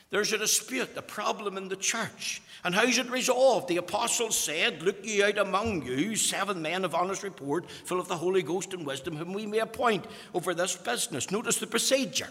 There's 0.09 0.33
a 0.33 0.39
dispute, 0.39 0.89
a 0.97 1.03
problem 1.03 1.55
in 1.55 1.69
the 1.69 1.75
church. 1.75 2.41
And 2.63 2.73
how's 2.73 2.97
it 2.97 3.11
resolved? 3.11 3.67
The 3.67 3.77
apostles 3.77 4.35
said, 4.35 4.81
Look 4.81 5.05
ye 5.05 5.21
out 5.21 5.37
among 5.37 5.83
you 5.83 6.15
seven 6.15 6.63
men 6.63 6.83
of 6.83 6.95
honest 6.95 7.21
report, 7.21 7.69
full 7.69 7.99
of 7.99 8.07
the 8.07 8.17
Holy 8.17 8.41
Ghost 8.41 8.73
and 8.73 8.87
wisdom, 8.87 9.15
whom 9.17 9.33
we 9.33 9.45
may 9.45 9.59
appoint 9.59 10.07
over 10.33 10.55
this 10.55 10.75
business. 10.75 11.29
Notice 11.29 11.57
the 11.57 11.67
procedure. 11.67 12.29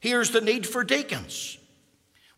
Here's 0.00 0.30
the 0.30 0.40
need 0.40 0.66
for 0.66 0.82
deacons. 0.82 1.58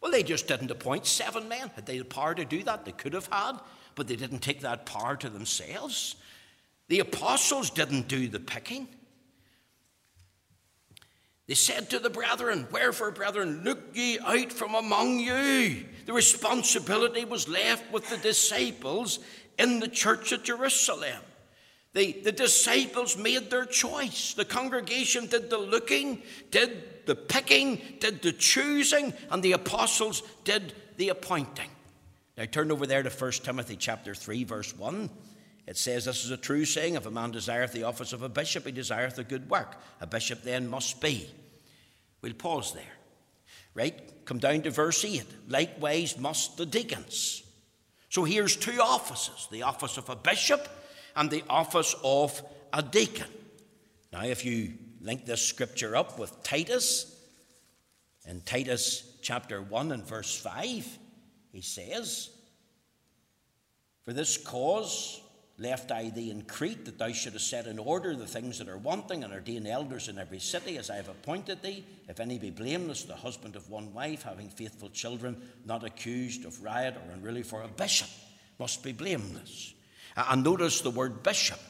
Well, 0.01 0.13
they 0.13 0.23
just 0.23 0.47
didn't 0.47 0.71
appoint 0.71 1.07
seven 1.07 1.49
men. 1.49 1.71
Had 1.75 1.87
they 1.87 1.99
the 1.99 2.05
power 2.05 2.35
to 2.35 2.45
do 2.45 2.63
that? 2.65 2.85
They 2.85 2.93
could 2.93 3.15
have 3.15 3.27
had, 3.27 3.59
but 3.95 4.07
they 4.07 4.17
didn't 4.17 4.41
take 4.41 4.61
that 4.61 4.87
power 4.87 5.17
to 5.17 5.29
themselves. 5.29 6.17
The 6.89 7.01
apostles 7.01 7.71
didn't 7.71 8.09
do 8.09 8.29
the 8.29 8.41
picking. 8.41 8.89
They 11.49 11.55
said 11.55 11.91
to 11.91 11.99
the 11.99 12.11
brethren, 12.11 12.69
Wherefore, 12.71 13.11
brethren, 13.11 13.63
look 13.65 13.97
ye 13.97 14.19
out 14.19 14.53
from 14.53 14.75
among 14.75 15.19
you. 15.19 15.85
The 16.05 16.13
responsibility 16.13 17.25
was 17.25 17.49
left 17.49 17.91
with 17.91 18.09
the 18.11 18.19
disciples 18.19 19.19
in 19.59 19.81
the 19.81 19.89
church 19.89 20.33
at 20.33 20.45
Jerusalem. 20.45 21.23
The, 21.95 22.13
the 22.23 22.33
disciples 22.33 23.17
made 23.17 23.51
their 23.51 23.65
choice. 23.65 24.35
The 24.35 24.45
congregation 24.45 25.27
did 25.27 25.49
the 25.49 25.59
looking, 25.59 26.23
did 26.51 26.98
the 27.09 27.17
picking, 27.17 27.81
did 27.99 28.23
the 28.23 28.33
choosing, 28.33 29.13
and 29.31 29.43
the 29.43 29.53
apostles 29.53 30.23
did 30.45 30.75
the 30.97 31.09
appointing. 31.09 31.71
Now 32.37 32.45
turn 32.45 32.71
over 32.71 32.87
there 32.87 33.03
to 33.03 33.11
1 33.11 33.33
Timothy 33.33 33.75
chapter 33.75 34.15
3, 34.15 34.45
verse 34.45 34.77
1. 34.77 35.11
It 35.67 35.77
says, 35.77 36.05
This 36.05 36.25
is 36.25 36.31
a 36.31 36.37
true 36.37 36.65
saying 36.65 36.95
if 36.95 37.07
a 37.07 37.11
man 37.11 37.33
desireth 37.33 37.73
the 37.73 37.83
office 37.83 38.13
of 38.13 38.23
a 38.23 38.29
bishop, 38.29 38.67
he 38.67 38.73
desireth 38.73 39.19
a 39.19 39.25
good 39.25 39.51
work. 39.51 39.77
A 40.01 40.07
bishop 40.07 40.43
then 40.43 40.69
must 40.69 41.01
be. 41.01 41.29
We'll 42.23 42.35
pause 42.35 42.73
there. 42.73 42.85
Right? 43.75 44.25
Come 44.25 44.39
down 44.39 44.63
to 44.63 44.71
verse 44.71 45.05
8. 45.05 45.25
Likewise 45.49 46.17
must 46.19 46.57
the 46.57 46.67
deacons. 46.67 47.43
So 48.11 48.25
here's 48.25 48.57
two 48.57 48.81
offices 48.81 49.49
the 49.51 49.63
office 49.63 49.99
of 49.99 50.09
a 50.09 50.17
bishop 50.17 50.69
and 51.17 51.31
the 51.31 51.43
office 51.51 51.95
of 52.05 52.41
a 52.73 52.83
deacon. 52.83 53.29
Now, 54.13 54.25
if 54.25 54.45
you 54.45 54.75
link 55.01 55.27
this 55.27 55.43
scripture 55.43 55.97
up 55.97 56.19
with 56.19 56.43
Titus, 56.43 57.15
in 58.27 58.41
Titus 58.43 59.19
chapter 59.23 59.63
1 59.63 59.93
and 59.93 60.07
verse 60.07 60.39
5, 60.39 60.99
he 61.53 61.61
says, 61.61 62.31
For 64.05 64.13
this 64.13 64.37
cause 64.37 65.21
left 65.57 65.91
I 65.91 66.11
thee 66.11 66.31
in 66.31 66.43
Crete, 66.43 66.85
that 66.85 66.99
thou 66.99 67.13
shouldest 67.13 67.49
set 67.49 67.67
in 67.67 67.79
order 67.79 68.15
the 68.15 68.27
things 68.27 68.59
that 68.59 68.69
are 68.69 68.77
wanting, 68.77 69.25
and 69.25 69.33
ordain 69.33 69.67
elders 69.67 70.09
in 70.09 70.19
every 70.19 70.41
city, 70.41 70.77
as 70.77 70.91
I 70.91 70.97
have 70.97 71.09
appointed 71.09 71.63
thee. 71.63 71.85
If 72.09 72.21
any 72.21 72.39
be 72.39 72.51
blameless, 72.51 73.05
the 73.05 73.17
husband 73.17 73.57
of 73.57 73.71
one 73.71 73.95
wife, 73.95 74.23
having 74.23 74.51
faithful 74.51 74.91
children, 74.91 75.41
not 75.65 75.85
accused 75.85 76.45
of 76.45 76.63
riot 76.63 76.97
or 76.97 77.13
unruly, 77.13 77.43
for 77.43 77.63
a 77.63 77.69
bishop 77.69 78.09
must 78.59 78.83
be 78.83 78.93
blameless 78.93 79.75
and 80.27 80.43
notice 80.43 80.81
the 80.81 80.91
word 80.91 81.23
bishop 81.23 81.61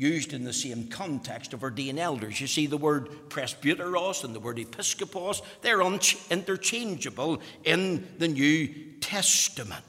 used 0.00 0.32
in 0.32 0.44
the 0.44 0.52
same 0.52 0.88
context 0.88 1.52
of 1.52 1.62
ordained 1.62 1.98
elders. 1.98 2.40
You 2.40 2.46
see, 2.46 2.66
the 2.66 2.76
word 2.76 3.08
presbyteros 3.28 4.24
and 4.24 4.34
the 4.34 4.40
word 4.40 4.56
episkopos, 4.56 5.42
they're 5.60 5.82
interchangeable 5.82 7.42
in 7.64 8.08
the 8.18 8.28
New 8.28 8.68
Testament. 9.00 9.84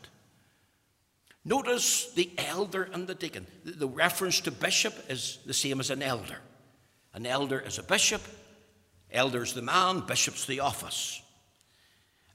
Notice 1.46 2.12
the 2.14 2.30
elder 2.38 2.90
and 2.92 3.08
the 3.08 3.16
deacon. 3.16 3.48
The 3.64 3.88
reference 3.88 4.42
to 4.42 4.52
bishop 4.52 4.94
is 5.10 5.40
the 5.46 5.54
same 5.54 5.80
as 5.80 5.90
an 5.90 6.04
elder. 6.04 6.38
An 7.14 7.26
elder 7.26 7.60
is 7.60 7.80
a 7.80 7.84
bishop, 7.84 8.22
elder's 9.12 9.54
the 9.54 9.62
man, 9.62 10.02
bishop's 10.02 10.46
the 10.46 10.60
office. 10.60 11.22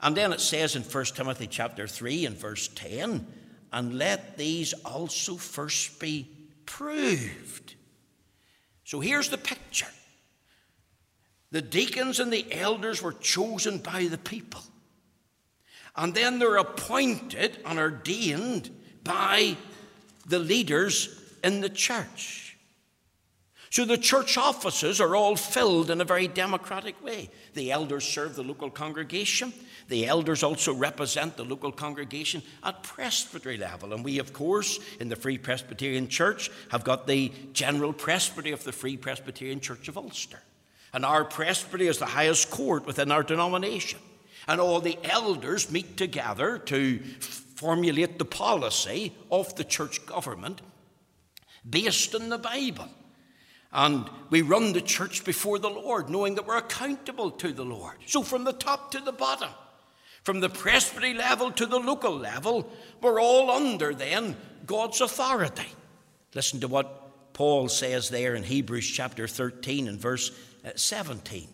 And 0.01 0.17
then 0.17 0.33
it 0.33 0.41
says 0.41 0.77
in 0.77 0.83
1 0.83 1.05
Timothy 1.07 1.47
chapter 1.47 1.87
3 1.87 2.27
and 2.27 2.37
verse 2.37 2.69
10 2.69 3.27
and 3.73 3.99
let 3.99 4.37
these 4.37 4.73
also 4.85 5.37
first 5.37 5.99
be 6.01 6.36
proved. 6.67 7.75
So 8.85 9.01
here's 9.01 9.31
the 9.31 9.39
picture 9.39 9.87
the 11.53 11.63
deacons 11.63 12.21
and 12.21 12.33
the 12.33 12.47
elders 12.53 13.01
were 13.01 13.13
chosen 13.15 13.79
by 13.79 14.05
the 14.05 14.19
people, 14.19 14.63
and 15.97 16.15
then 16.15 16.39
they're 16.39 16.57
appointed 16.57 17.59
and 17.65 17.79
ordained 17.79 18.71
by 19.05 19.57
the 20.27 20.39
leaders 20.39 21.21
in 21.43 21.61
the 21.61 21.71
church. 21.71 22.46
So 23.77 23.85
the 23.85 23.99
church 23.99 24.39
offices 24.39 25.03
are 25.03 25.15
all 25.15 25.37
filled 25.37 25.91
in 25.91 26.01
a 26.01 26.05
very 26.07 26.29
democratic 26.29 27.05
way. 27.05 27.29
The 27.53 27.73
elders 27.73 28.05
serve 28.05 28.35
the 28.35 28.43
local 28.43 28.71
congregation. 28.71 29.53
The 29.89 30.07
elders 30.07 30.43
also 30.43 30.73
represent 30.73 31.37
the 31.37 31.45
local 31.45 31.71
congregation 31.71 32.43
at 32.65 32.83
presbytery 32.83 33.59
level. 33.59 33.93
And 33.93 34.03
we, 34.03 34.19
of 34.19 34.33
course, 34.33 34.79
in 34.99 35.11
the 35.11 35.15
Free 35.15 35.37
Presbyterian 35.37 36.09
Church, 36.09 36.51
have 36.71 36.85
got 36.85 37.07
the 37.07 37.31
General 37.53 37.93
Presbytery 37.93 38.53
of 38.53 38.65
the 38.65 38.73
Free 38.73 38.97
Presbyterian 38.97 39.61
Church 39.61 39.89
of 39.89 39.99
Ulster. 39.99 40.41
And 40.95 41.05
our 41.05 41.27
presbytery 41.27 41.89
is 41.89 41.99
the 41.99 42.07
highest 42.07 42.51
court 42.51 42.87
within 42.87 43.13
our 43.13 43.23
denomination. 43.23 44.01
And 44.49 44.59
all 44.59 44.81
the 44.81 44.99
elders 45.05 45.71
meet 45.71 45.99
together 45.99 46.57
to 46.61 46.99
formulate 46.99 48.19
the 48.19 48.25
policy 48.25 49.13
of 49.31 49.55
the 49.57 49.65
church 49.65 50.07
government 50.07 50.63
based 51.69 52.15
on 52.15 52.31
the 52.31 52.39
Bible. 52.39 52.89
And 53.73 54.09
we 54.31 54.43
run 54.43 54.73
the 54.73 54.81
church 54.81 55.25
before 55.25 55.59
the 55.59 55.69
Lord, 55.69 56.09
knowing 56.09 56.37
that 56.37 56.47
we're 56.47 56.57
accountable 56.57 57.31
to 57.33 57.53
the 57.53 57.65
Lord. 57.65 57.97
So, 58.07 58.23
from 58.23 58.45
the 58.45 58.53
top 58.53 58.93
to 58.93 59.01
the 59.01 59.13
bottom, 59.13 59.51
from 60.23 60.41
the 60.41 60.49
presbytery 60.49 61.15
level 61.15 61.51
to 61.53 61.67
the 61.67 61.79
local 61.79 62.17
level, 62.17 62.71
we're 63.01 63.21
all 63.21 63.51
under 63.51 63.95
then 63.95 64.37
God's 64.67 65.01
authority. 65.01 65.69
Listen 66.35 66.61
to 66.61 66.69
what 66.69 67.33
Paul 67.33 67.69
says 67.69 68.09
there 68.09 68.35
in 68.35 68.43
Hebrews 68.43 68.91
chapter 68.91 69.29
13 69.29 69.89
and 69.89 70.01
verse 70.01 70.31
uh, 70.65 70.71
17. 70.75 71.49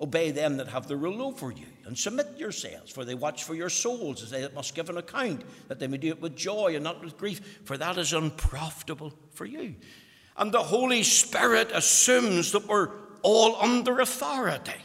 Obey 0.00 0.30
them 0.30 0.56
that 0.58 0.68
have 0.68 0.86
the 0.86 0.96
rule 0.96 1.22
over 1.22 1.50
you, 1.50 1.66
and 1.84 1.98
submit 1.98 2.38
yourselves, 2.38 2.92
for 2.92 3.04
they 3.04 3.14
watch 3.14 3.44
for 3.44 3.54
your 3.54 3.68
souls, 3.68 4.22
as 4.22 4.30
they 4.30 4.40
that 4.42 4.54
must 4.54 4.74
give 4.74 4.88
an 4.90 4.96
account, 4.96 5.42
that 5.66 5.80
they 5.80 5.88
may 5.88 5.96
do 5.96 6.08
it 6.08 6.20
with 6.20 6.36
joy 6.36 6.74
and 6.74 6.84
not 6.84 7.02
with 7.02 7.18
grief, 7.18 7.60
for 7.64 7.76
that 7.76 7.98
is 7.98 8.12
unprofitable 8.12 9.12
for 9.34 9.44
you. 9.44 9.74
And 10.38 10.52
the 10.52 10.62
Holy 10.62 11.02
Spirit 11.02 11.72
assumes 11.74 12.52
that 12.52 12.68
we're 12.68 12.90
all 13.22 13.56
under 13.56 14.00
authority. 14.00 14.80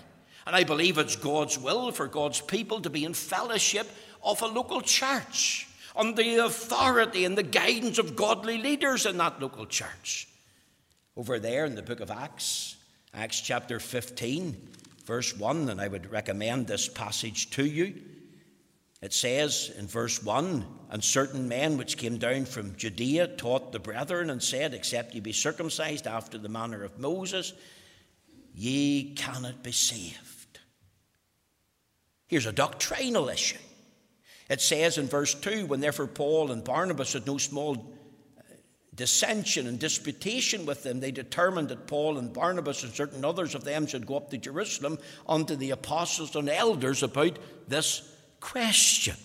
And 0.45 0.55
I 0.55 0.63
believe 0.63 0.97
it's 0.97 1.15
God's 1.15 1.57
will 1.57 1.91
for 1.91 2.07
God's 2.07 2.41
people 2.41 2.81
to 2.81 2.89
be 2.89 3.05
in 3.05 3.13
fellowship 3.13 3.89
of 4.23 4.41
a 4.41 4.47
local 4.47 4.81
church 4.81 5.67
under 5.95 6.21
the 6.21 6.37
authority 6.37 7.23
and 7.23 7.37
the 7.37 7.43
guidance 7.43 7.99
of 7.99 8.15
godly 8.15 8.57
leaders 8.57 9.05
in 9.05 9.17
that 9.17 9.39
local 9.39 9.65
church. 9.65 10.27
Over 11.15 11.39
there 11.39 11.65
in 11.65 11.75
the 11.75 11.83
book 11.83 11.99
of 11.99 12.09
Acts, 12.09 12.75
Acts 13.13 13.39
chapter 13.39 13.79
15, 13.79 14.57
verse 15.05 15.37
1, 15.37 15.69
and 15.69 15.79
I 15.79 15.87
would 15.87 16.11
recommend 16.11 16.65
this 16.65 16.89
passage 16.89 17.51
to 17.51 17.63
you. 17.63 17.93
It 19.03 19.11
says 19.11 19.69
in 19.77 19.85
verse 19.85 20.23
1 20.23 20.65
And 20.89 21.03
certain 21.03 21.49
men 21.49 21.77
which 21.77 21.97
came 21.97 22.17
down 22.17 22.45
from 22.45 22.77
Judea 22.77 23.27
taught 23.27 23.73
the 23.73 23.79
brethren 23.79 24.29
and 24.29 24.41
said, 24.41 24.73
Except 24.73 25.13
ye 25.13 25.19
be 25.19 25.33
circumcised 25.33 26.07
after 26.07 26.37
the 26.37 26.47
manner 26.47 26.85
of 26.85 26.97
Moses, 26.97 27.51
ye 28.55 29.13
cannot 29.13 29.61
be 29.61 29.73
saved. 29.73 30.59
Here's 32.27 32.45
a 32.45 32.53
doctrinal 32.53 33.27
issue. 33.27 33.57
It 34.49 34.61
says 34.61 34.97
in 34.97 35.07
verse 35.07 35.33
2 35.33 35.65
when 35.65 35.81
therefore 35.81 36.07
Paul 36.07 36.51
and 36.51 36.63
Barnabas 36.63 37.11
had 37.11 37.27
no 37.27 37.37
small 37.37 37.75
uh, 38.39 38.43
dissension 38.95 39.67
and 39.67 39.77
disputation 39.79 40.65
with 40.65 40.83
them, 40.83 41.01
they 41.01 41.11
determined 41.11 41.67
that 41.69 41.87
Paul 41.87 42.17
and 42.19 42.31
Barnabas 42.31 42.83
and 42.83 42.93
certain 42.93 43.25
others 43.25 43.53
of 43.53 43.65
them 43.65 43.85
should 43.85 44.07
go 44.07 44.15
up 44.15 44.29
to 44.29 44.37
Jerusalem 44.37 44.97
unto 45.27 45.57
the 45.57 45.71
apostles 45.71 46.37
and 46.37 46.47
elders 46.47 47.03
about 47.03 47.37
this 47.67 48.09
question. 48.43 49.15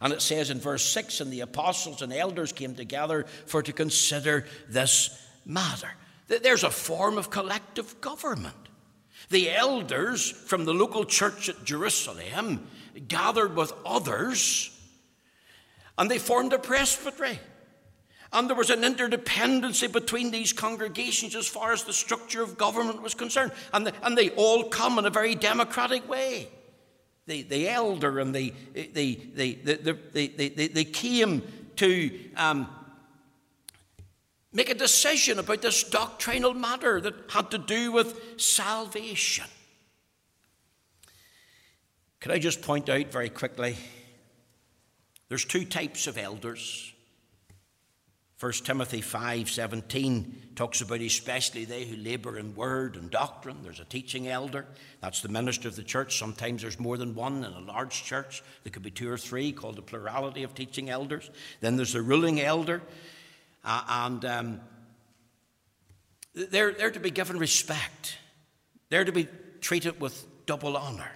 And 0.00 0.12
it 0.12 0.22
says 0.22 0.50
in 0.50 0.60
verse 0.60 0.84
6 0.84 1.20
and 1.20 1.32
the 1.32 1.40
apostles 1.40 2.00
and 2.00 2.12
elders 2.12 2.52
came 2.52 2.74
together 2.74 3.26
for 3.46 3.60
to 3.62 3.72
consider 3.72 4.46
this 4.68 5.10
matter. 5.44 5.90
There's 6.28 6.62
a 6.62 6.70
form 6.70 7.18
of 7.18 7.30
collective 7.30 8.00
government. 8.00 8.54
The 9.30 9.50
elders 9.50 10.30
from 10.30 10.64
the 10.64 10.72
local 10.72 11.04
church 11.04 11.48
at 11.48 11.64
Jerusalem 11.64 12.68
gathered 13.08 13.56
with 13.56 13.72
others 13.84 14.70
and 15.98 16.10
they 16.10 16.18
formed 16.18 16.52
a 16.52 16.58
presbytery. 16.58 17.40
And 18.32 18.48
there 18.48 18.56
was 18.56 18.70
an 18.70 18.82
interdependency 18.82 19.90
between 19.92 20.30
these 20.30 20.52
congregations 20.52 21.34
as 21.34 21.46
far 21.46 21.72
as 21.72 21.84
the 21.84 21.92
structure 21.92 22.42
of 22.42 22.58
government 22.58 23.02
was 23.02 23.14
concerned. 23.14 23.52
And, 23.72 23.86
the, 23.86 23.92
and 24.02 24.16
they 24.18 24.30
all 24.30 24.64
come 24.64 24.98
in 24.98 25.04
a 25.04 25.10
very 25.10 25.34
democratic 25.34 26.08
way. 26.08 26.48
The, 27.26 27.42
the 27.42 27.68
elder 27.68 28.20
and 28.20 28.34
the, 28.34 28.52
the, 28.74 28.86
the, 29.34 29.54
the, 29.64 29.98
the, 30.12 30.48
the, 30.48 30.68
they 30.68 30.84
came 30.84 31.42
to 31.76 32.18
um, 32.36 32.68
make 34.52 34.70
a 34.70 34.74
decision 34.74 35.38
about 35.38 35.62
this 35.62 35.84
doctrinal 35.84 36.54
matter 36.54 37.00
that 37.00 37.14
had 37.30 37.50
to 37.50 37.58
do 37.58 37.92
with 37.92 38.40
salvation. 38.40 39.46
Could 42.20 42.32
I 42.32 42.38
just 42.38 42.62
point 42.62 42.88
out 42.88 43.12
very 43.12 43.28
quickly? 43.28 43.76
There's 45.28 45.44
two 45.44 45.64
types 45.64 46.06
of 46.06 46.16
elders. 46.16 46.93
1 48.40 48.52
Timothy 48.64 49.00
5:17 49.00 50.54
talks 50.56 50.80
about 50.80 51.00
especially 51.00 51.64
they 51.64 51.84
who 51.84 51.96
labor 51.96 52.36
in 52.36 52.54
word 52.54 52.96
and 52.96 53.08
doctrine. 53.10 53.58
There's 53.62 53.78
a 53.78 53.84
teaching 53.84 54.26
elder, 54.26 54.66
that's 55.00 55.20
the 55.20 55.28
minister 55.28 55.68
of 55.68 55.76
the 55.76 55.84
church. 55.84 56.18
Sometimes 56.18 56.62
there's 56.62 56.80
more 56.80 56.96
than 56.96 57.14
one 57.14 57.44
in 57.44 57.52
a 57.52 57.60
large 57.60 58.02
church. 58.02 58.42
There 58.64 58.72
could 58.72 58.82
be 58.82 58.90
two 58.90 59.08
or 59.10 59.18
three, 59.18 59.52
called 59.52 59.76
the 59.76 59.82
plurality 59.82 60.42
of 60.42 60.54
teaching 60.54 60.90
elders. 60.90 61.30
Then 61.60 61.76
there's 61.76 61.92
the 61.92 62.02
ruling 62.02 62.40
elder, 62.40 62.82
uh, 63.64 63.82
and 63.88 64.24
um, 64.24 64.60
they're, 66.34 66.72
they're 66.72 66.90
to 66.90 67.00
be 67.00 67.12
given 67.12 67.38
respect. 67.38 68.18
They're 68.90 69.04
to 69.04 69.12
be 69.12 69.28
treated 69.60 70.00
with 70.00 70.26
double 70.46 70.76
honor. 70.76 71.12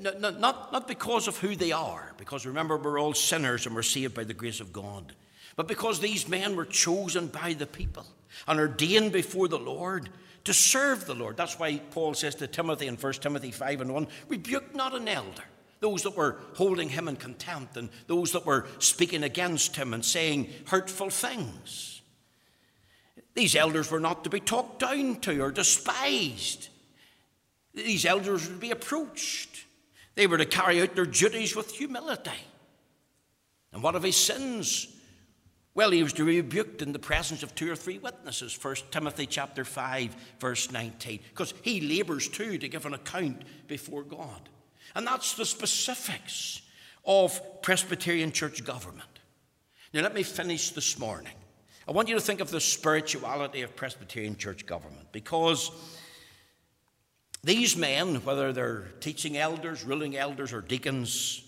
Not, 0.00 0.20
not, 0.20 0.72
not 0.72 0.88
because 0.88 1.28
of 1.28 1.36
who 1.36 1.54
they 1.54 1.72
are, 1.72 2.14
because 2.16 2.46
remember, 2.46 2.76
we're 2.78 2.98
all 2.98 3.14
sinners 3.14 3.66
and 3.66 3.74
we're 3.74 3.82
saved 3.82 4.14
by 4.14 4.24
the 4.24 4.34
grace 4.34 4.60
of 4.60 4.72
God 4.72 5.14
but 5.56 5.66
because 5.66 6.00
these 6.00 6.28
men 6.28 6.54
were 6.54 6.66
chosen 6.66 7.28
by 7.28 7.54
the 7.54 7.66
people 7.66 8.06
and 8.46 8.60
ordained 8.60 9.12
before 9.12 9.48
the 9.48 9.58
Lord 9.58 10.10
to 10.44 10.54
serve 10.54 11.06
the 11.06 11.14
Lord. 11.14 11.36
That's 11.36 11.58
why 11.58 11.78
Paul 11.90 12.14
says 12.14 12.36
to 12.36 12.46
Timothy 12.46 12.86
in 12.86 12.96
1 12.96 13.12
Timothy 13.14 13.50
5 13.50 13.80
and 13.80 13.92
1 13.92 14.06
rebuke 14.28 14.74
not 14.74 14.94
an 14.94 15.08
elder. 15.08 15.42
Those 15.80 16.02
that 16.02 16.16
were 16.16 16.38
holding 16.54 16.88
him 16.88 17.08
in 17.08 17.16
contempt 17.16 17.76
and 17.76 17.88
those 18.06 18.32
that 18.32 18.46
were 18.46 18.66
speaking 18.78 19.24
against 19.24 19.76
him 19.76 19.92
and 19.92 20.04
saying 20.04 20.48
hurtful 20.66 21.10
things. 21.10 22.00
These 23.34 23.56
elders 23.56 23.90
were 23.90 24.00
not 24.00 24.24
to 24.24 24.30
be 24.30 24.40
talked 24.40 24.78
down 24.78 25.16
to 25.20 25.40
or 25.40 25.50
despised. 25.50 26.68
These 27.74 28.06
elders 28.06 28.48
to 28.48 28.54
be 28.54 28.70
approached. 28.70 29.64
They 30.14 30.26
were 30.26 30.38
to 30.38 30.46
carry 30.46 30.80
out 30.80 30.94
their 30.94 31.04
duties 31.04 31.54
with 31.54 31.72
humility. 31.72 32.30
And 33.72 33.82
what 33.82 33.96
of 33.96 34.02
his 34.02 34.16
sins? 34.16 34.86
Well, 35.76 35.90
he 35.90 36.02
was 36.02 36.18
rebuked 36.18 36.80
in 36.80 36.94
the 36.94 36.98
presence 36.98 37.42
of 37.42 37.54
two 37.54 37.70
or 37.70 37.76
three 37.76 37.98
witnesses, 37.98 38.58
1 38.60 38.76
Timothy 38.90 39.26
chapter 39.26 39.62
5, 39.62 40.16
verse 40.40 40.72
19, 40.72 41.20
because 41.28 41.52
he 41.60 41.82
labors 41.82 42.28
too 42.28 42.56
to 42.56 42.66
give 42.66 42.86
an 42.86 42.94
account 42.94 43.42
before 43.68 44.02
God. 44.02 44.48
And 44.94 45.06
that's 45.06 45.34
the 45.34 45.44
specifics 45.44 46.62
of 47.04 47.38
Presbyterian 47.60 48.32
church 48.32 48.64
government. 48.64 49.20
Now, 49.92 50.00
let 50.00 50.14
me 50.14 50.22
finish 50.22 50.70
this 50.70 50.98
morning. 50.98 51.34
I 51.86 51.92
want 51.92 52.08
you 52.08 52.14
to 52.14 52.22
think 52.22 52.40
of 52.40 52.50
the 52.50 52.60
spirituality 52.60 53.60
of 53.60 53.76
Presbyterian 53.76 54.38
church 54.38 54.64
government 54.64 55.12
because 55.12 55.70
these 57.44 57.76
men, 57.76 58.24
whether 58.24 58.50
they're 58.54 58.88
teaching 59.00 59.36
elders, 59.36 59.84
ruling 59.84 60.16
elders, 60.16 60.54
or 60.54 60.62
deacons, 60.62 61.44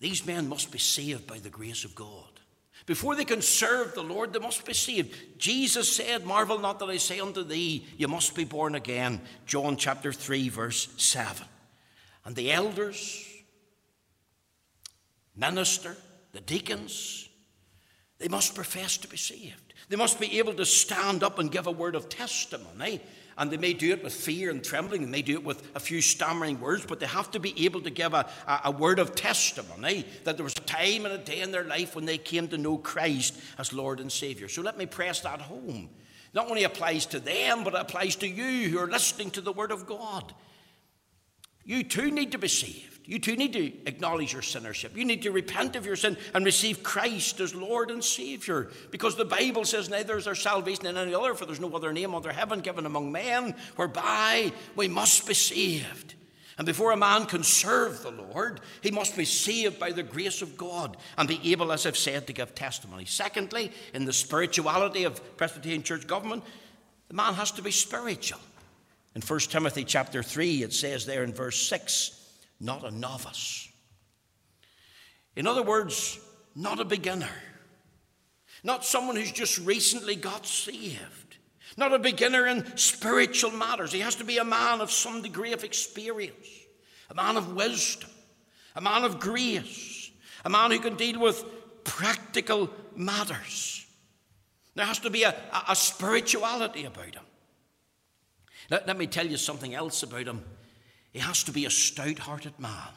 these 0.00 0.26
men 0.26 0.50
must 0.50 0.70
be 0.70 0.78
saved 0.78 1.26
by 1.26 1.38
the 1.38 1.48
grace 1.48 1.86
of 1.86 1.94
God. 1.94 2.35
Before 2.86 3.16
they 3.16 3.24
can 3.24 3.42
serve 3.42 3.94
the 3.94 4.02
Lord, 4.02 4.32
they 4.32 4.38
must 4.38 4.64
be 4.64 4.72
saved. 4.72 5.38
Jesus 5.38 5.94
said, 5.94 6.24
Marvel 6.24 6.60
not 6.60 6.78
that 6.78 6.88
I 6.88 6.98
say 6.98 7.18
unto 7.18 7.42
thee, 7.42 7.84
you 7.96 8.06
must 8.06 8.36
be 8.36 8.44
born 8.44 8.76
again. 8.76 9.20
John 9.44 9.76
chapter 9.76 10.12
3, 10.12 10.48
verse 10.48 10.88
7. 10.96 11.46
And 12.24 12.36
the 12.36 12.52
elders, 12.52 13.26
minister, 15.34 15.96
the 16.32 16.40
deacons, 16.40 17.28
they 18.18 18.28
must 18.28 18.54
profess 18.54 18.96
to 18.98 19.08
be 19.08 19.16
saved. 19.16 19.74
They 19.88 19.96
must 19.96 20.20
be 20.20 20.38
able 20.38 20.54
to 20.54 20.64
stand 20.64 21.24
up 21.24 21.40
and 21.40 21.50
give 21.50 21.66
a 21.66 21.72
word 21.72 21.96
of 21.96 22.08
testimony 22.08 23.00
and 23.38 23.50
they 23.50 23.56
may 23.56 23.72
do 23.72 23.90
it 23.90 24.02
with 24.02 24.14
fear 24.14 24.50
and 24.50 24.64
trembling, 24.64 25.02
they 25.02 25.10
may 25.10 25.22
do 25.22 25.34
it 25.34 25.44
with 25.44 25.62
a 25.74 25.80
few 25.80 26.00
stammering 26.00 26.60
words, 26.60 26.86
but 26.86 27.00
they 27.00 27.06
have 27.06 27.30
to 27.32 27.40
be 27.40 27.64
able 27.64 27.82
to 27.82 27.90
give 27.90 28.14
a, 28.14 28.26
a, 28.46 28.60
a 28.66 28.70
word 28.70 28.98
of 28.98 29.14
testimony 29.14 30.06
that 30.24 30.36
there 30.36 30.44
was 30.44 30.56
a 30.56 30.60
time 30.60 31.04
and 31.04 31.14
a 31.14 31.18
day 31.18 31.40
in 31.40 31.52
their 31.52 31.64
life 31.64 31.94
when 31.94 32.06
they 32.06 32.18
came 32.18 32.48
to 32.48 32.58
know 32.58 32.78
Christ 32.78 33.38
as 33.58 33.72
Lord 33.72 34.00
and 34.00 34.10
Savior. 34.10 34.48
So 34.48 34.62
let 34.62 34.78
me 34.78 34.86
press 34.86 35.20
that 35.20 35.40
home. 35.42 35.90
Not 36.32 36.48
only 36.48 36.64
applies 36.64 37.06
to 37.06 37.20
them, 37.20 37.64
but 37.64 37.74
it 37.74 37.80
applies 37.80 38.16
to 38.16 38.28
you 38.28 38.68
who 38.68 38.78
are 38.78 38.88
listening 38.88 39.30
to 39.32 39.40
the 39.40 39.52
Word 39.52 39.70
of 39.70 39.86
God. 39.86 40.34
You 41.64 41.82
too 41.82 42.10
need 42.10 42.32
to 42.32 42.38
be 42.38 42.48
saved. 42.48 42.95
You 43.06 43.20
too 43.20 43.36
need 43.36 43.52
to 43.52 43.72
acknowledge 43.86 44.32
your 44.32 44.42
sinnership. 44.42 44.96
You 44.96 45.04
need 45.04 45.22
to 45.22 45.30
repent 45.30 45.76
of 45.76 45.86
your 45.86 45.94
sin 45.94 46.16
and 46.34 46.44
receive 46.44 46.82
Christ 46.82 47.38
as 47.38 47.54
Lord 47.54 47.90
and 47.90 48.02
Savior. 48.02 48.68
Because 48.90 49.14
the 49.14 49.24
Bible 49.24 49.64
says, 49.64 49.88
Neither 49.88 50.18
is 50.18 50.24
there 50.24 50.34
salvation 50.34 50.86
in 50.86 50.96
any 50.96 51.14
other, 51.14 51.34
for 51.34 51.46
there's 51.46 51.60
no 51.60 51.72
other 51.74 51.92
name 51.92 52.14
under 52.14 52.32
heaven 52.32 52.60
given 52.60 52.84
among 52.84 53.12
men 53.12 53.54
whereby 53.76 54.52
we 54.74 54.88
must 54.88 55.26
be 55.26 55.34
saved. 55.34 56.14
And 56.58 56.66
before 56.66 56.90
a 56.90 56.96
man 56.96 57.26
can 57.26 57.44
serve 57.44 58.02
the 58.02 58.10
Lord, 58.10 58.60
he 58.80 58.90
must 58.90 59.16
be 59.16 59.26
saved 59.26 59.78
by 59.78 59.92
the 59.92 60.02
grace 60.02 60.42
of 60.42 60.56
God 60.56 60.96
and 61.16 61.28
be 61.28 61.52
able, 61.52 61.70
as 61.70 61.86
I've 61.86 61.98
said, 61.98 62.26
to 62.26 62.32
give 62.32 62.54
testimony. 62.54 63.04
Secondly, 63.04 63.70
in 63.94 64.04
the 64.04 64.12
spirituality 64.12 65.04
of 65.04 65.36
Presbyterian 65.36 65.82
church 65.82 66.06
government, 66.06 66.42
the 67.08 67.14
man 67.14 67.34
has 67.34 67.52
to 67.52 67.62
be 67.62 67.70
spiritual. 67.70 68.40
In 69.14 69.22
1 69.22 69.38
Timothy 69.40 69.84
chapter 69.84 70.22
3, 70.22 70.62
it 70.62 70.72
says 70.72 71.06
there 71.06 71.22
in 71.22 71.32
verse 71.32 71.60
6, 71.68 72.25
not 72.60 72.84
a 72.84 72.90
novice. 72.90 73.68
In 75.34 75.46
other 75.46 75.62
words, 75.62 76.18
not 76.54 76.80
a 76.80 76.84
beginner. 76.84 77.28
Not 78.64 78.84
someone 78.84 79.16
who's 79.16 79.32
just 79.32 79.58
recently 79.58 80.16
got 80.16 80.46
saved. 80.46 81.36
Not 81.76 81.92
a 81.92 81.98
beginner 81.98 82.46
in 82.46 82.76
spiritual 82.76 83.50
matters. 83.50 83.92
He 83.92 84.00
has 84.00 84.14
to 84.16 84.24
be 84.24 84.38
a 84.38 84.44
man 84.44 84.80
of 84.80 84.90
some 84.90 85.20
degree 85.20 85.52
of 85.52 85.62
experience, 85.62 86.48
a 87.10 87.14
man 87.14 87.36
of 87.36 87.54
wisdom, 87.54 88.08
a 88.74 88.80
man 88.80 89.04
of 89.04 89.20
grace, 89.20 90.10
a 90.44 90.50
man 90.50 90.70
who 90.70 90.78
can 90.78 90.96
deal 90.96 91.20
with 91.20 91.44
practical 91.84 92.70
matters. 92.94 93.86
There 94.74 94.86
has 94.86 94.98
to 95.00 95.10
be 95.10 95.24
a, 95.24 95.30
a, 95.30 95.64
a 95.72 95.76
spirituality 95.76 96.84
about 96.84 97.14
him. 97.14 97.24
Let, 98.70 98.86
let 98.86 98.96
me 98.96 99.06
tell 99.06 99.26
you 99.26 99.36
something 99.36 99.74
else 99.74 100.02
about 100.02 100.26
him 100.26 100.44
he 101.16 101.22
has 101.22 101.44
to 101.44 101.50
be 101.50 101.64
a 101.64 101.70
stout 101.70 102.18
hearted 102.18 102.52
man. 102.58 102.92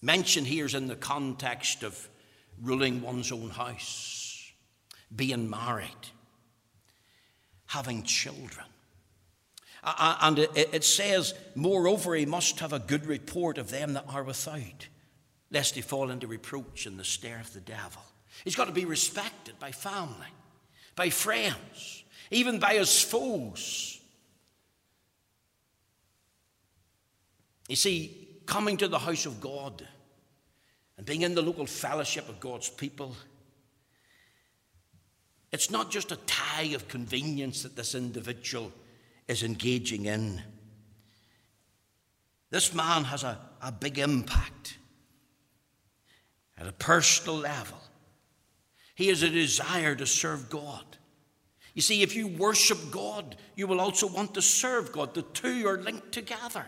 Mention 0.00 0.46
here 0.46 0.64
is 0.64 0.74
in 0.74 0.86
the 0.86 0.96
context 0.96 1.82
of 1.82 2.08
ruling 2.62 3.02
one's 3.02 3.30
own 3.30 3.50
house, 3.50 4.50
being 5.14 5.50
married, 5.50 5.90
having 7.66 8.02
children. 8.02 8.64
And 9.84 10.38
it 10.38 10.84
says, 10.84 11.34
moreover, 11.54 12.14
he 12.14 12.24
must 12.24 12.60
have 12.60 12.72
a 12.72 12.78
good 12.78 13.04
report 13.04 13.58
of 13.58 13.70
them 13.70 13.92
that 13.92 14.06
are 14.08 14.24
without, 14.24 14.88
lest 15.50 15.74
he 15.74 15.82
fall 15.82 16.10
into 16.10 16.26
reproach 16.26 16.86
in 16.86 16.96
the 16.96 17.04
snare 17.04 17.40
of 17.40 17.52
the 17.52 17.60
devil. 17.60 18.00
He's 18.42 18.56
got 18.56 18.68
to 18.68 18.72
be 18.72 18.86
respected 18.86 19.58
by 19.58 19.72
family, 19.72 20.32
by 20.94 21.10
friends, 21.10 22.04
even 22.30 22.58
by 22.58 22.76
his 22.76 23.02
foes. 23.02 23.95
You 27.68 27.76
see, 27.76 28.28
coming 28.46 28.76
to 28.78 28.88
the 28.88 28.98
house 28.98 29.26
of 29.26 29.40
God 29.40 29.86
and 30.96 31.04
being 31.04 31.22
in 31.22 31.34
the 31.34 31.42
local 31.42 31.66
fellowship 31.66 32.28
of 32.28 32.40
God's 32.40 32.68
people, 32.68 33.16
it's 35.52 35.70
not 35.70 35.90
just 35.90 36.12
a 36.12 36.16
tie 36.26 36.70
of 36.74 36.88
convenience 36.88 37.62
that 37.62 37.76
this 37.76 37.94
individual 37.94 38.72
is 39.28 39.42
engaging 39.42 40.06
in. 40.06 40.42
This 42.50 42.74
man 42.74 43.04
has 43.04 43.24
a, 43.24 43.38
a 43.60 43.72
big 43.72 43.98
impact 43.98 44.78
at 46.56 46.66
a 46.66 46.72
personal 46.72 47.36
level. 47.36 47.78
He 48.94 49.08
has 49.08 49.22
a 49.22 49.28
desire 49.28 49.94
to 49.94 50.06
serve 50.06 50.48
God. 50.48 50.84
You 51.74 51.82
see, 51.82 52.02
if 52.02 52.16
you 52.16 52.28
worship 52.28 52.78
God, 52.90 53.36
you 53.54 53.66
will 53.66 53.80
also 53.80 54.06
want 54.06 54.34
to 54.34 54.42
serve 54.42 54.92
God. 54.92 55.12
The 55.12 55.22
two 55.22 55.66
are 55.66 55.76
linked 55.76 56.12
together. 56.12 56.64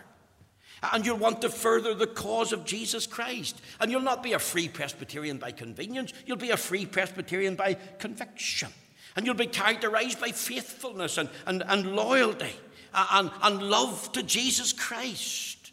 And 0.81 1.05
you'll 1.05 1.17
want 1.17 1.41
to 1.41 1.49
further 1.49 1.93
the 1.93 2.07
cause 2.07 2.53
of 2.53 2.65
Jesus 2.65 3.05
Christ. 3.05 3.59
And 3.79 3.91
you'll 3.91 4.01
not 4.01 4.23
be 4.23 4.33
a 4.33 4.39
free 4.39 4.67
Presbyterian 4.67 5.37
by 5.37 5.51
convenience, 5.51 6.13
you'll 6.25 6.37
be 6.37 6.51
a 6.51 6.57
free 6.57 6.85
Presbyterian 6.85 7.55
by 7.55 7.75
conviction. 7.99 8.69
And 9.15 9.25
you'll 9.25 9.35
be 9.35 9.47
characterized 9.47 10.21
by 10.21 10.31
faithfulness 10.31 11.17
and, 11.17 11.29
and, 11.45 11.63
and 11.67 11.95
loyalty 11.95 12.53
uh, 12.93 13.07
and, 13.11 13.31
and 13.41 13.69
love 13.69 14.11
to 14.13 14.23
Jesus 14.23 14.71
Christ. 14.71 15.71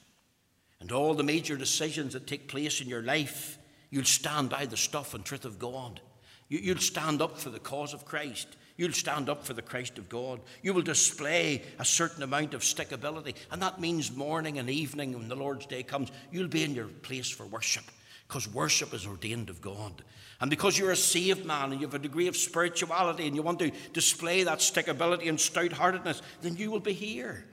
And 0.80 0.92
all 0.92 1.14
the 1.14 1.22
major 1.22 1.57
decisions 1.57 2.12
that 2.12 2.26
take 2.26 2.48
place 2.48 2.80
in 2.80 2.88
your 2.88 3.02
life, 3.02 3.59
you'll 3.90 4.04
stand 4.04 4.50
by 4.50 4.66
the 4.66 4.76
stuff 4.76 5.14
and 5.14 5.24
truth 5.24 5.44
of 5.44 5.59
God. 5.59 6.00
You, 6.48 6.59
you'll 6.59 6.78
stand 6.78 7.22
up 7.22 7.38
for 7.38 7.50
the 7.50 7.59
cause 7.59 7.94
of 7.94 8.04
Christ. 8.04 8.48
You'll 8.77 8.93
stand 8.93 9.29
up 9.29 9.45
for 9.45 9.55
the 9.55 9.62
Christ 9.62 9.97
of 9.97 10.09
God. 10.09 10.41
You 10.62 10.74
will 10.74 10.83
display 10.83 11.62
a 11.79 11.85
certain 11.85 12.22
amount 12.22 12.53
of 12.53 12.61
stickability. 12.61 13.35
And 13.51 13.62
that 13.62 13.81
means 13.81 14.14
morning 14.14 14.59
and 14.59 14.68
evening 14.68 15.12
when 15.14 15.29
the 15.29 15.37
Lord's 15.37 15.66
day 15.66 15.83
comes, 15.83 16.12
you'll 16.31 16.49
be 16.49 16.62
in 16.62 16.74
your 16.74 16.89
place 16.89 17.31
for 17.31 17.47
worship 17.47 17.85
because 18.29 18.53
worship 18.53 18.93
is 18.93 19.07
ordained 19.07 19.49
of 19.49 19.61
God. 19.61 20.03
And 20.41 20.51
because 20.51 20.79
you're 20.79 20.91
a 20.91 20.97
saved 20.97 21.47
man 21.47 21.72
and 21.72 21.81
you 21.81 21.87
have 21.87 21.95
a 21.95 21.99
degree 21.99 22.27
of 22.27 22.37
spirituality 22.37 23.27
and 23.27 23.35
you 23.35 23.43
want 23.43 23.59
to 23.61 23.72
display 23.93 24.43
that 24.43 24.59
stickability 24.59 25.29
and 25.29 25.41
stout 25.41 25.72
heartedness, 25.72 26.20
then 26.43 26.57
you 26.57 26.70
will 26.70 26.81
be 26.81 26.93
here. 26.93 27.45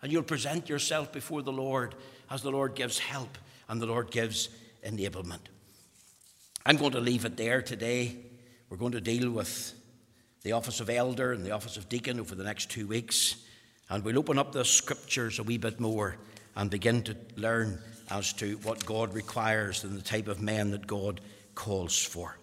And 0.00 0.10
you'll 0.10 0.22
present 0.22 0.68
yourself 0.68 1.12
before 1.12 1.42
the 1.42 1.52
Lord 1.52 1.94
as 2.30 2.42
the 2.42 2.50
Lord 2.50 2.74
gives 2.74 2.98
help 2.98 3.36
and 3.68 3.80
the 3.80 3.86
Lord 3.86 4.10
gives 4.10 4.48
enablement. 4.84 5.40
I'm 6.64 6.76
going 6.76 6.92
to 6.92 7.00
leave 7.00 7.24
it 7.24 7.36
there 7.36 7.60
today. 7.60 8.16
We're 8.70 8.78
going 8.78 8.92
to 8.92 9.00
deal 9.00 9.30
with 9.30 9.74
the 10.42 10.52
office 10.52 10.80
of 10.80 10.90
elder 10.90 11.32
and 11.32 11.44
the 11.44 11.52
office 11.52 11.76
of 11.76 11.88
deacon 11.88 12.18
over 12.18 12.34
the 12.34 12.44
next 12.44 12.70
two 12.70 12.86
weeks. 12.86 13.36
And 13.88 14.04
we'll 14.04 14.18
open 14.18 14.38
up 14.38 14.52
the 14.52 14.64
scriptures 14.64 15.38
a 15.38 15.42
wee 15.42 15.58
bit 15.58 15.78
more 15.78 16.16
and 16.56 16.70
begin 16.70 17.02
to 17.04 17.16
learn 17.36 17.78
as 18.10 18.32
to 18.34 18.56
what 18.58 18.84
God 18.84 19.14
requires 19.14 19.84
and 19.84 19.96
the 19.96 20.02
type 20.02 20.28
of 20.28 20.42
men 20.42 20.70
that 20.72 20.86
God 20.86 21.20
calls 21.54 22.02
for. 22.02 22.36